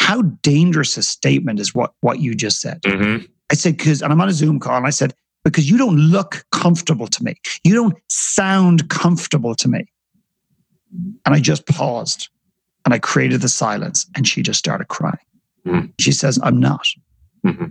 [0.00, 2.80] How dangerous a statement is what, what you just said.
[2.82, 3.24] Mm-hmm.
[3.50, 5.14] I said, because, and I'm on a Zoom call, and I said,
[5.44, 7.34] because you don't look comfortable to me.
[7.64, 9.86] You don't sound comfortable to me.
[11.24, 12.28] And I just paused
[12.84, 15.18] and I created the silence, and she just started crying.
[15.66, 15.92] Mm.
[16.00, 16.86] She says, I'm not.
[17.44, 17.66] Mm-hmm.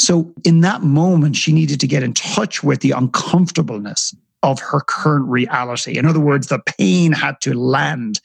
[0.00, 4.80] So, in that moment, she needed to get in touch with the uncomfortableness of her
[4.80, 5.98] current reality.
[5.98, 8.20] In other words, the pain had to land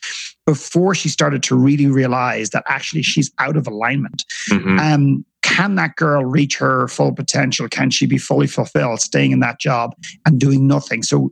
[0.45, 4.23] before she started to really realize that actually she's out of alignment.
[4.49, 4.79] Mm-hmm.
[4.79, 7.67] Um, can that girl reach her full potential?
[7.67, 11.03] Can she be fully fulfilled staying in that job and doing nothing?
[11.03, 11.31] So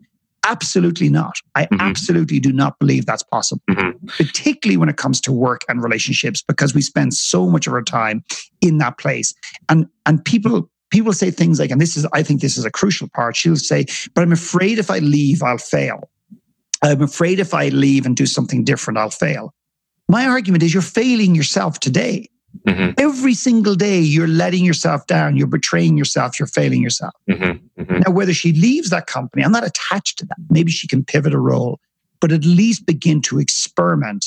[0.49, 1.35] Absolutely not.
[1.53, 1.79] I mm-hmm.
[1.79, 4.07] absolutely do not believe that's possible, mm-hmm.
[4.17, 7.83] particularly when it comes to work and relationships, because we spend so much of our
[7.83, 8.23] time
[8.59, 9.35] in that place.
[9.69, 12.71] And and people people say things like, and this is I think this is a
[12.71, 13.35] crucial part.
[13.35, 13.85] She'll say,
[14.15, 16.09] "But I'm afraid if I leave, I'll fail.
[16.81, 19.53] I'm afraid if I leave and do something different, I'll fail."
[20.07, 22.27] My argument is you're failing yourself today.
[22.67, 22.91] Mm-hmm.
[22.97, 27.13] Every single day, you're letting yourself down, you're betraying yourself, you're failing yourself.
[27.29, 27.81] Mm-hmm.
[27.81, 27.99] Mm-hmm.
[27.99, 30.37] Now, whether she leaves that company, I'm not attached to that.
[30.49, 31.79] Maybe she can pivot a role,
[32.19, 34.25] but at least begin to experiment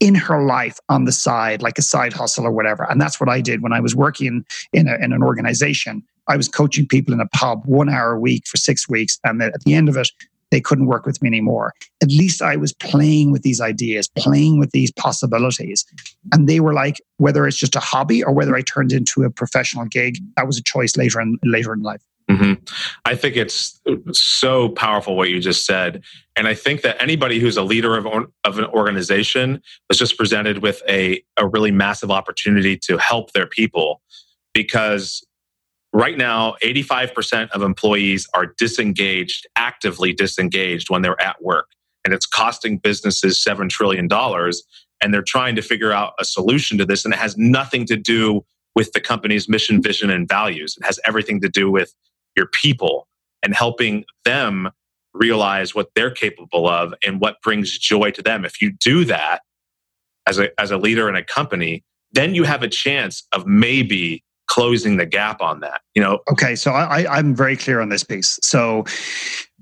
[0.00, 2.84] in her life on the side, like a side hustle or whatever.
[2.90, 6.02] And that's what I did when I was working in, a, in an organization.
[6.28, 9.18] I was coaching people in a pub one hour a week for six weeks.
[9.24, 10.08] And at the end of it,
[10.52, 11.72] they couldn't work with me anymore.
[12.02, 15.84] At least I was playing with these ideas, playing with these possibilities.
[16.30, 19.30] And they were like, whether it's just a hobby or whether I turned into a
[19.30, 22.02] professional gig, that was a choice later in later in life.
[22.30, 22.62] Mm-hmm.
[23.04, 23.80] I think it's
[24.12, 26.04] so powerful what you just said.
[26.36, 28.06] And I think that anybody who's a leader of,
[28.44, 33.46] of an organization was just presented with a, a really massive opportunity to help their
[33.46, 34.02] people
[34.54, 35.26] because
[35.92, 41.68] Right now, 85% of employees are disengaged, actively disengaged when they're at work.
[42.04, 44.08] And it's costing businesses $7 trillion.
[45.02, 47.04] And they're trying to figure out a solution to this.
[47.04, 50.76] And it has nothing to do with the company's mission, vision, and values.
[50.80, 51.94] It has everything to do with
[52.36, 53.06] your people
[53.42, 54.70] and helping them
[55.12, 58.44] realize what they're capable of and what brings joy to them.
[58.46, 59.42] If you do that
[60.26, 64.24] as a, as a leader in a company, then you have a chance of maybe
[64.52, 66.18] closing the gap on that you know?
[66.30, 68.38] Okay so I, i'm very clear on this piece.
[68.42, 68.84] So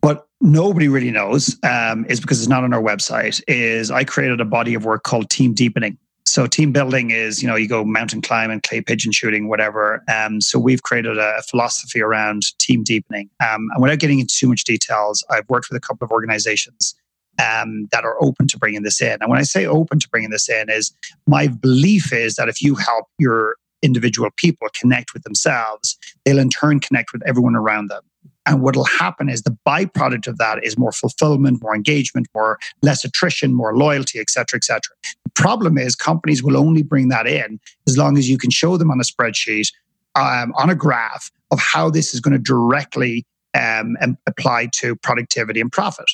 [0.01, 4.41] what nobody really knows um, is because it's not on our website is i created
[4.41, 5.97] a body of work called team deepening.
[6.27, 10.03] So team building is you know you go mountain climbing clay pigeon shooting whatever.
[10.13, 13.31] Um, so we've created a philosophy around team deepening.
[13.41, 16.97] Um, and without getting into too much details i've worked with a couple of organizations
[17.39, 19.19] um, that are open to bringing this in.
[19.21, 20.93] And when I say open to bringing this in, is
[21.29, 26.51] my belief is that if you help your individual people connect with themselves, they'll in
[26.51, 28.03] turn connect with everyone around them.
[28.47, 32.59] And what will happen is the byproduct of that is more fulfillment, more engagement, more
[32.83, 34.95] less attrition, more loyalty, et cetera, et cetera.
[35.25, 38.77] The problem is companies will only bring that in as long as you can show
[38.77, 39.73] them on a spreadsheet,
[40.15, 43.25] um, on a graph of how this is going to directly
[43.55, 46.07] um, apply to productivity and profit.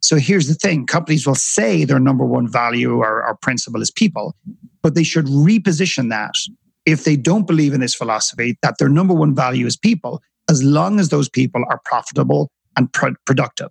[0.00, 3.90] So here's the thing companies will say their number one value or, or principle is
[3.90, 4.34] people,
[4.82, 6.34] but they should reposition that
[6.88, 10.62] if they don't believe in this philosophy that their number one value is people, as
[10.62, 13.68] long as those people are profitable and pro- productive.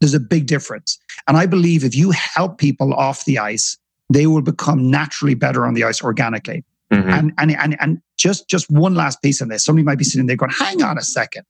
[0.00, 0.98] There's a big difference.
[1.28, 3.76] And I believe if you help people off the ice,
[4.08, 6.64] they will become naturally better on the ice organically.
[6.90, 7.10] Mm-hmm.
[7.10, 9.62] And, and, and, and just, just one last piece on this.
[9.62, 11.44] Somebody might be sitting there going, hang on a second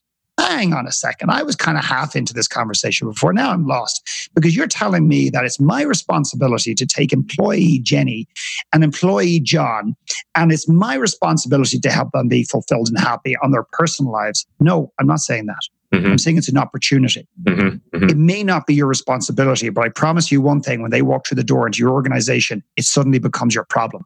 [0.49, 1.31] hang on a second.
[1.31, 3.33] I was kind of half into this conversation before.
[3.33, 8.27] Now I'm lost because you're telling me that it's my responsibility to take employee Jenny
[8.73, 9.97] and employee John,
[10.35, 14.47] and it's my responsibility to help them be fulfilled and happy on their personal lives.
[14.61, 15.63] No, I'm not saying that.
[15.95, 16.07] Mm-hmm.
[16.07, 17.29] I'm saying it's an opportunity.
[17.45, 17.97] Mm-hmm.
[17.97, 18.09] Mm-hmm.
[18.09, 21.27] It may not be your responsibility, but I promise you one thing when they walk
[21.27, 24.05] through the door into your organization, it suddenly becomes your problem.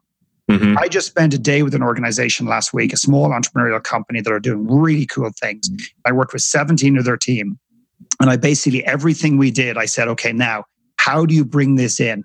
[0.49, 0.79] Mm-hmm.
[0.79, 4.33] I just spent a day with an organization last week, a small entrepreneurial company that
[4.33, 5.69] are doing really cool things.
[6.05, 7.59] I worked with 17 of their team.
[8.19, 10.65] And I basically, everything we did, I said, okay, now,
[10.97, 12.23] how do you bring this in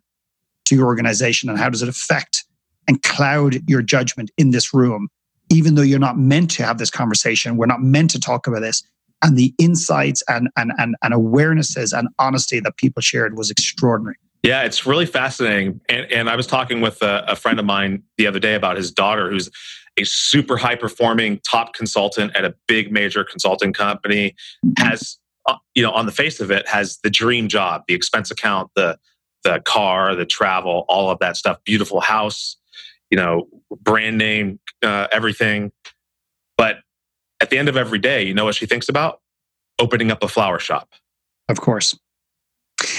[0.65, 2.45] to your organization and how does it affect
[2.89, 5.09] and cloud your judgment in this room?
[5.51, 8.61] Even though you're not meant to have this conversation, we're not meant to talk about
[8.61, 8.83] this.
[9.23, 14.17] And the insights and, and, and, and awarenesses and honesty that people shared was extraordinary.
[14.45, 15.81] Yeah, it's really fascinating.
[15.89, 18.77] And, and I was talking with a, a, friend of mine the other day about
[18.77, 19.51] his daughter, who's
[19.97, 24.35] a super high performing top consultant at a big major consulting company,
[24.77, 28.31] has, uh, you know, on the face of it, has the dream job, the expense
[28.31, 28.99] account, the
[29.45, 32.57] the car, the travel, all of that stuff, beautiful house,
[33.11, 33.47] you know,
[33.83, 35.71] brand name, uh, everything.
[36.57, 36.79] But
[37.41, 39.21] at the end of every day, you know what she thinks about?
[39.79, 40.91] Opening up a flower shop.
[41.49, 41.95] Of course.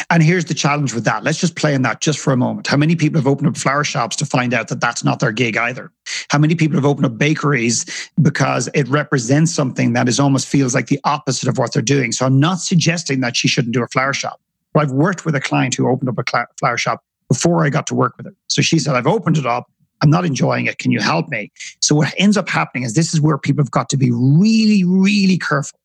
[0.09, 1.23] And here's the challenge with that.
[1.23, 2.67] Let's just play on that just for a moment.
[2.67, 5.31] How many people have opened up flower shops to find out that that's not their
[5.31, 5.91] gig either?
[6.29, 7.85] How many people have opened up bakeries
[8.21, 12.11] because it represents something that is almost feels like the opposite of what they're doing?
[12.11, 14.39] So I'm not suggesting that she shouldn't do a flower shop.
[14.73, 17.87] But I've worked with a client who opened up a flower shop before I got
[17.87, 18.35] to work with her.
[18.47, 19.71] So she said, I've opened it up.
[20.01, 20.77] I'm not enjoying it.
[20.77, 21.51] Can you help me?
[21.79, 24.83] So what ends up happening is this is where people have got to be really,
[24.83, 25.79] really careful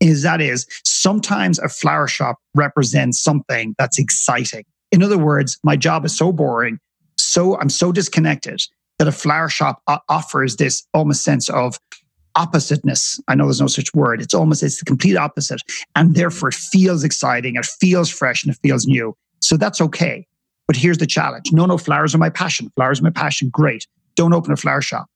[0.00, 4.64] is that is sometimes a flower shop represents something that's exciting.
[4.92, 6.78] In other words, my job is so boring,
[7.16, 8.60] so I'm so disconnected
[8.98, 11.78] that a flower shop offers this almost sense of
[12.36, 13.20] oppositeness.
[13.28, 14.20] I know there's no such word.
[14.20, 15.60] It's almost it's the complete opposite,
[15.96, 19.16] and therefore it feels exciting, it feels fresh, and it feels new.
[19.40, 20.26] So that's okay.
[20.66, 22.70] But here's the challenge: no, no, flowers are my passion.
[22.76, 23.50] Flowers are my passion.
[23.50, 23.86] Great.
[24.16, 25.06] Don't open a flower shop.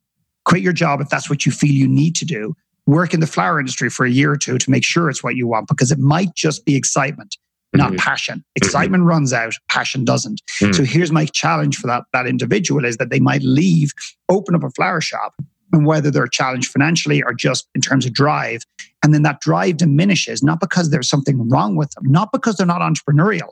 [0.45, 2.55] Quit your job if that's what you feel you need to do
[2.89, 5.37] work in the flower industry for a year or two to make sure it's what
[5.37, 7.37] you want because it might just be excitement
[7.75, 7.97] not mm-hmm.
[7.97, 8.51] passion mm-hmm.
[8.57, 9.11] excitement mm-hmm.
[9.11, 10.73] runs out passion doesn't mm-hmm.
[10.73, 13.93] so here's my challenge for that that individual is that they might leave
[14.31, 15.35] open up a flower shop
[15.73, 18.63] and whether they're challenged financially or just in terms of drive
[19.05, 22.67] and then that drive diminishes not because there's something wrong with them not because they're
[22.67, 23.51] not entrepreneurial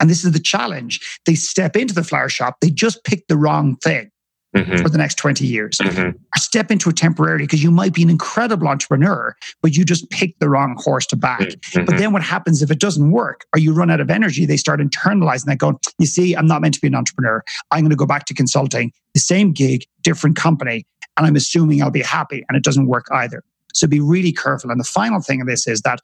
[0.00, 3.36] and this is the challenge they step into the flower shop they just pick the
[3.36, 4.10] wrong thing
[4.56, 4.82] mm-hmm.
[4.82, 5.78] for the next 20 years.
[5.78, 6.08] Mm-hmm.
[6.08, 10.08] Or step into a temporarily because you might be an incredible entrepreneur, but you just
[10.10, 11.40] pick the wrong horse to back.
[11.40, 11.84] Mm-hmm.
[11.84, 14.46] But then what happens if it doesn't work or you run out of energy?
[14.46, 17.42] They start internalizing that, going, You see, I'm not meant to be an entrepreneur.
[17.70, 20.86] I'm going to go back to consulting, the same gig, different company,
[21.16, 22.44] and I'm assuming I'll be happy.
[22.48, 23.42] And it doesn't work either.
[23.76, 24.70] So be really careful.
[24.70, 26.00] And the final thing of this is that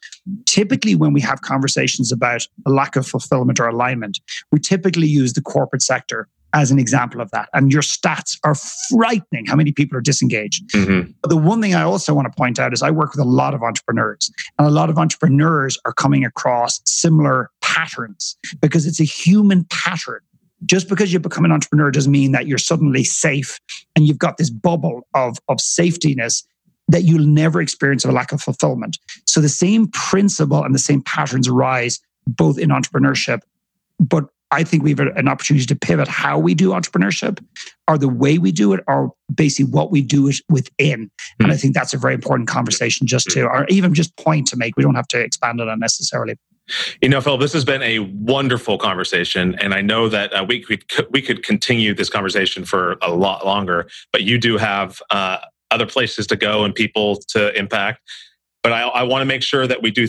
[0.47, 5.33] typically when we have conversations about a lack of fulfillment or alignment, we typically use
[5.33, 7.49] the corporate sector as an example of that.
[7.53, 8.55] And your stats are
[8.91, 10.69] frightening how many people are disengaged.
[10.71, 11.13] Mm-hmm.
[11.21, 13.29] But the one thing I also want to point out is I work with a
[13.29, 19.01] lot of entrepreneurs, and a lot of entrepreneurs are coming across similar patterns because it's
[19.01, 20.21] a human pattern.
[20.65, 23.59] Just because you become an entrepreneur doesn't mean that you're suddenly safe
[23.97, 26.45] and you've got this bubble of, of safetiness
[26.89, 28.99] that you'll never experience a lack of fulfillment.
[29.27, 33.41] So the same principle and the same patterns arise both in entrepreneurship,
[33.99, 37.43] but I think we have an opportunity to pivot how we do entrepreneurship
[37.89, 41.11] or the way we do it or basically what we do it within.
[41.41, 44.57] And I think that's a very important conversation just to, or even just point to
[44.57, 44.77] make.
[44.77, 46.37] We don't have to expand it on necessarily.
[47.01, 50.61] You know, Phil, this has been a wonderful conversation, and I know that uh, we
[50.61, 53.89] could we could continue this conversation for a lot longer.
[54.13, 55.39] But you do have uh,
[55.73, 58.01] other places to go and people to impact.
[58.63, 60.07] But I, I want to make sure that we do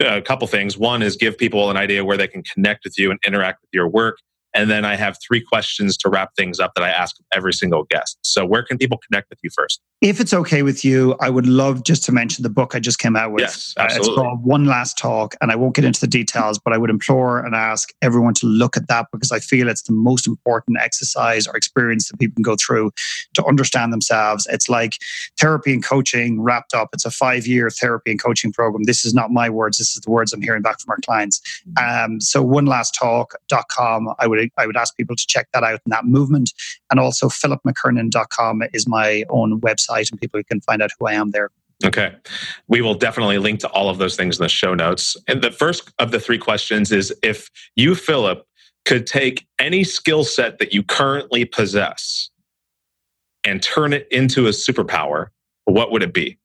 [0.00, 0.76] a couple things.
[0.78, 3.70] One is give people an idea where they can connect with you and interact with
[3.72, 4.18] your work.
[4.54, 7.84] And then I have three questions to wrap things up that I ask every single
[7.84, 8.18] guest.
[8.22, 9.80] So, where can people connect with you first?
[10.00, 12.98] If it's okay with you, I would love just to mention the book I just
[12.98, 13.40] came out with.
[13.40, 14.08] Yes, absolutely.
[14.08, 16.78] Uh, it's called One Last Talk, and I won't get into the details, but I
[16.78, 20.26] would implore and ask everyone to look at that because I feel it's the most
[20.26, 22.92] important exercise or experience that people can go through
[23.34, 24.46] to understand themselves.
[24.50, 24.98] It's like
[25.38, 26.90] therapy and coaching wrapped up.
[26.92, 28.84] It's a five year therapy and coaching program.
[28.84, 31.40] This is not my words, this is the words I'm hearing back from our clients.
[31.82, 35.80] Um, so, one last talk.com, I would, I would ask people to check that out
[35.84, 36.52] in that movement.
[36.90, 41.30] And also, philipmckernan.com is my own website, and people can find out who I am
[41.30, 41.50] there.
[41.84, 42.14] Okay.
[42.68, 45.16] We will definitely link to all of those things in the show notes.
[45.26, 48.46] And the first of the three questions is if you, Philip,
[48.84, 52.30] could take any skill set that you currently possess
[53.44, 55.28] and turn it into a superpower,
[55.64, 56.38] what would it be?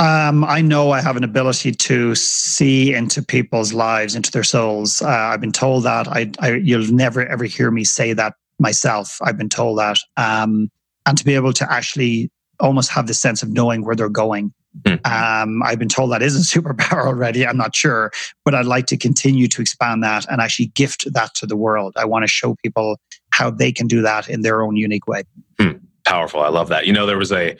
[0.00, 5.02] Um, I know I have an ability to see into people's lives, into their souls.
[5.02, 6.08] Uh, I've been told that.
[6.08, 9.18] I, I, you'll never ever hear me say that myself.
[9.20, 10.70] I've been told that, um,
[11.04, 12.30] and to be able to actually
[12.60, 14.54] almost have the sense of knowing where they're going.
[14.84, 15.04] Mm-hmm.
[15.04, 17.46] Um, I've been told that is a superpower already.
[17.46, 18.10] I'm not sure,
[18.42, 21.92] but I'd like to continue to expand that and actually gift that to the world.
[21.96, 22.98] I want to show people
[23.32, 25.24] how they can do that in their own unique way.
[25.60, 25.72] Hmm.
[26.06, 26.40] Powerful.
[26.40, 26.86] I love that.
[26.86, 27.54] You know, there was a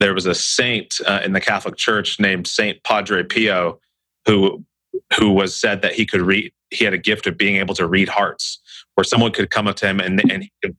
[0.00, 3.80] there was a saint uh, in the Catholic Church named Saint Padre Pio
[4.26, 4.64] who
[5.18, 6.52] who was said that he could read.
[6.70, 8.60] He had a gift of being able to read hearts,
[8.94, 10.76] where someone could come up to him and and could,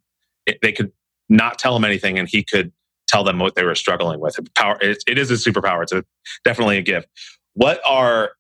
[0.62, 0.92] they could
[1.30, 2.72] not tell him anything, and he could
[3.08, 4.38] tell them what they were struggling with.
[4.54, 4.78] Power.
[4.82, 5.84] It, it is a superpower.
[5.84, 6.04] It's a,
[6.44, 7.08] definitely a gift.
[7.54, 8.32] What are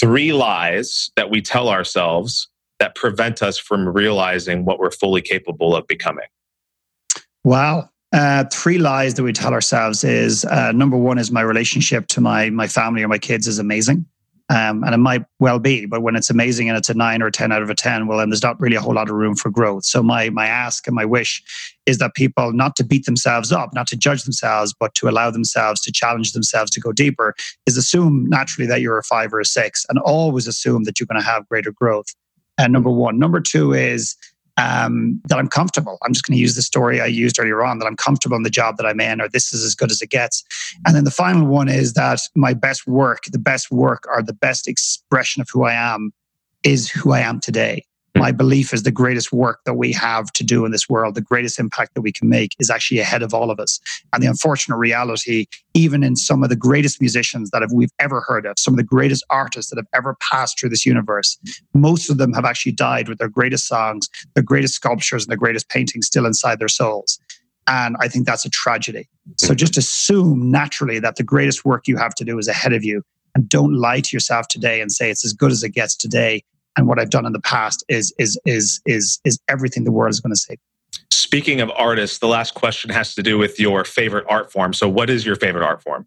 [0.00, 2.48] three lies that we tell ourselves
[2.78, 6.26] that prevent us from realizing what we're fully capable of becoming?
[7.44, 7.90] Wow.
[8.12, 12.20] Uh, three lies that we tell ourselves is uh, number one is my relationship to
[12.20, 14.06] my my family or my kids is amazing.
[14.48, 17.26] Um, and it might well be, but when it's amazing and it's a nine or
[17.26, 19.16] a 10 out of a 10, well, then there's not really a whole lot of
[19.16, 19.84] room for growth.
[19.84, 21.42] So my, my ask and my wish
[21.84, 25.32] is that people not to beat themselves up, not to judge themselves, but to allow
[25.32, 27.34] themselves to challenge themselves to go deeper
[27.66, 31.08] is assume naturally that you're a five or a six and always assume that you're
[31.08, 32.14] going to have greater growth.
[32.56, 34.14] And number one, number two is
[34.56, 35.98] um, that I'm comfortable.
[36.02, 38.42] I'm just going to use the story I used earlier on that I'm comfortable in
[38.42, 40.44] the job that I'm in, or this is as good as it gets.
[40.86, 44.32] And then the final one is that my best work, the best work, or the
[44.32, 46.12] best expression of who I am
[46.62, 47.84] is who I am today
[48.16, 51.20] my belief is the greatest work that we have to do in this world, the
[51.20, 53.80] greatest impact that we can make is actually ahead of all of us.
[54.12, 58.22] And the unfortunate reality, even in some of the greatest musicians that have, we've ever
[58.26, 61.38] heard of, some of the greatest artists that have ever passed through this universe,
[61.74, 65.38] most of them have actually died with their greatest songs, their greatest sculptures, and their
[65.38, 67.18] greatest paintings still inside their souls.
[67.68, 69.08] And I think that's a tragedy.
[69.38, 69.56] So mm-hmm.
[69.56, 73.02] just assume naturally that the greatest work you have to do is ahead of you.
[73.34, 76.42] And don't lie to yourself today and say it's as good as it gets today
[76.76, 80.10] and what I've done in the past is is is is is everything the world
[80.10, 80.56] is going to say.
[81.10, 84.72] Speaking of artists, the last question has to do with your favorite art form.
[84.72, 86.06] So, what is your favorite art form?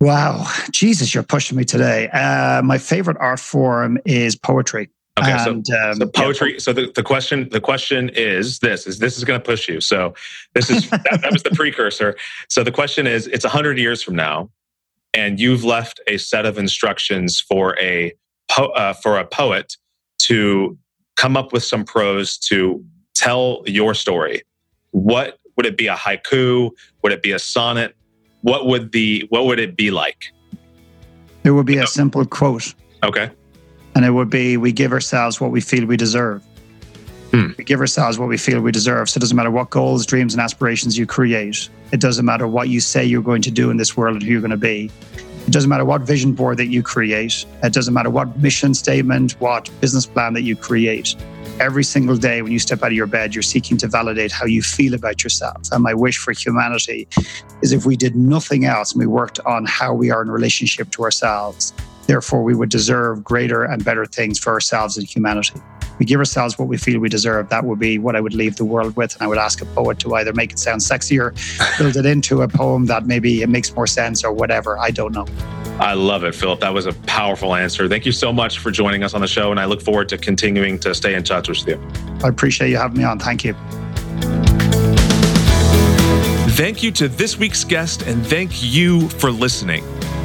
[0.00, 2.08] Wow, Jesus, you're pushing me today.
[2.08, 4.90] Uh, my favorite art form is poetry.
[5.18, 6.54] Okay, and, so, um, so, poetry.
[6.54, 6.58] Yeah.
[6.58, 9.80] So the, the question the question is this is this is going to push you.
[9.80, 10.14] So
[10.54, 12.16] this is that, that was the precursor.
[12.48, 14.50] So the question is, it's hundred years from now,
[15.14, 18.12] and you've left a set of instructions for a
[18.52, 19.76] po- uh, for a poet
[20.18, 20.76] to
[21.16, 22.84] come up with some prose to
[23.14, 24.42] tell your story,
[24.90, 25.86] what would it be?
[25.86, 26.70] A haiku?
[27.02, 27.96] Would it be a sonnet?
[28.42, 30.32] What would the what would it be like?
[31.44, 32.74] It would be a simple quote.
[33.02, 33.30] Okay.
[33.94, 36.42] And it would be we give ourselves what we feel we deserve.
[37.30, 37.52] Hmm.
[37.56, 39.08] We give ourselves what we feel we deserve.
[39.08, 41.68] So it doesn't matter what goals, dreams, and aspirations you create.
[41.90, 44.30] It doesn't matter what you say you're going to do in this world and who
[44.30, 44.90] you're going to be.
[45.46, 47.44] It doesn't matter what vision board that you create.
[47.62, 51.16] It doesn't matter what mission statement, what business plan that you create.
[51.58, 54.46] Every single day when you step out of your bed, you're seeking to validate how
[54.46, 55.60] you feel about yourself.
[55.72, 57.08] And my wish for humanity
[57.60, 60.90] is if we did nothing else and we worked on how we are in relationship
[60.92, 61.72] to ourselves,
[62.06, 65.60] therefore we would deserve greater and better things for ourselves and humanity
[65.98, 67.48] we give ourselves what we feel we deserve.
[67.48, 69.14] That would be what I would leave the world with.
[69.14, 71.32] And I would ask a poet to either make it sound sexier,
[71.78, 74.78] build it into a poem that maybe it makes more sense or whatever.
[74.78, 75.26] I don't know.
[75.78, 76.60] I love it, Philip.
[76.60, 77.88] That was a powerful answer.
[77.88, 79.50] Thank you so much for joining us on the show.
[79.50, 81.80] And I look forward to continuing to stay in touch with you.
[82.22, 83.18] I appreciate you having me on.
[83.18, 83.54] Thank you.
[86.52, 89.82] Thank you to this week's guest, and thank you for listening.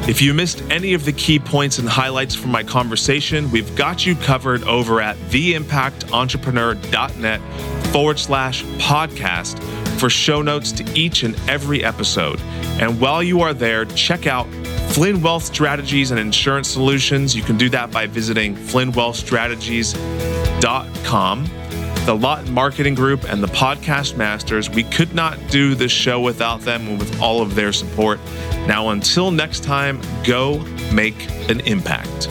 [0.08, 4.06] If you missed any of the key points and highlights from my conversation, we've got
[4.06, 7.40] you covered over at theimpactentrepreneur.net
[7.88, 9.58] forward slash podcast
[10.00, 12.40] for show notes to each and every episode.
[12.80, 14.46] And while you are there, check out
[14.92, 17.36] Flynn Wealth Strategies and Insurance Solutions.
[17.36, 21.44] You can do that by visiting flynnwealthstrategies.com.
[22.08, 26.62] The Lawton Marketing Group and the Podcast Masters, we could not do this show without
[26.62, 28.18] them and with all of their support.
[28.66, 32.28] Now, until next time, go make an impact.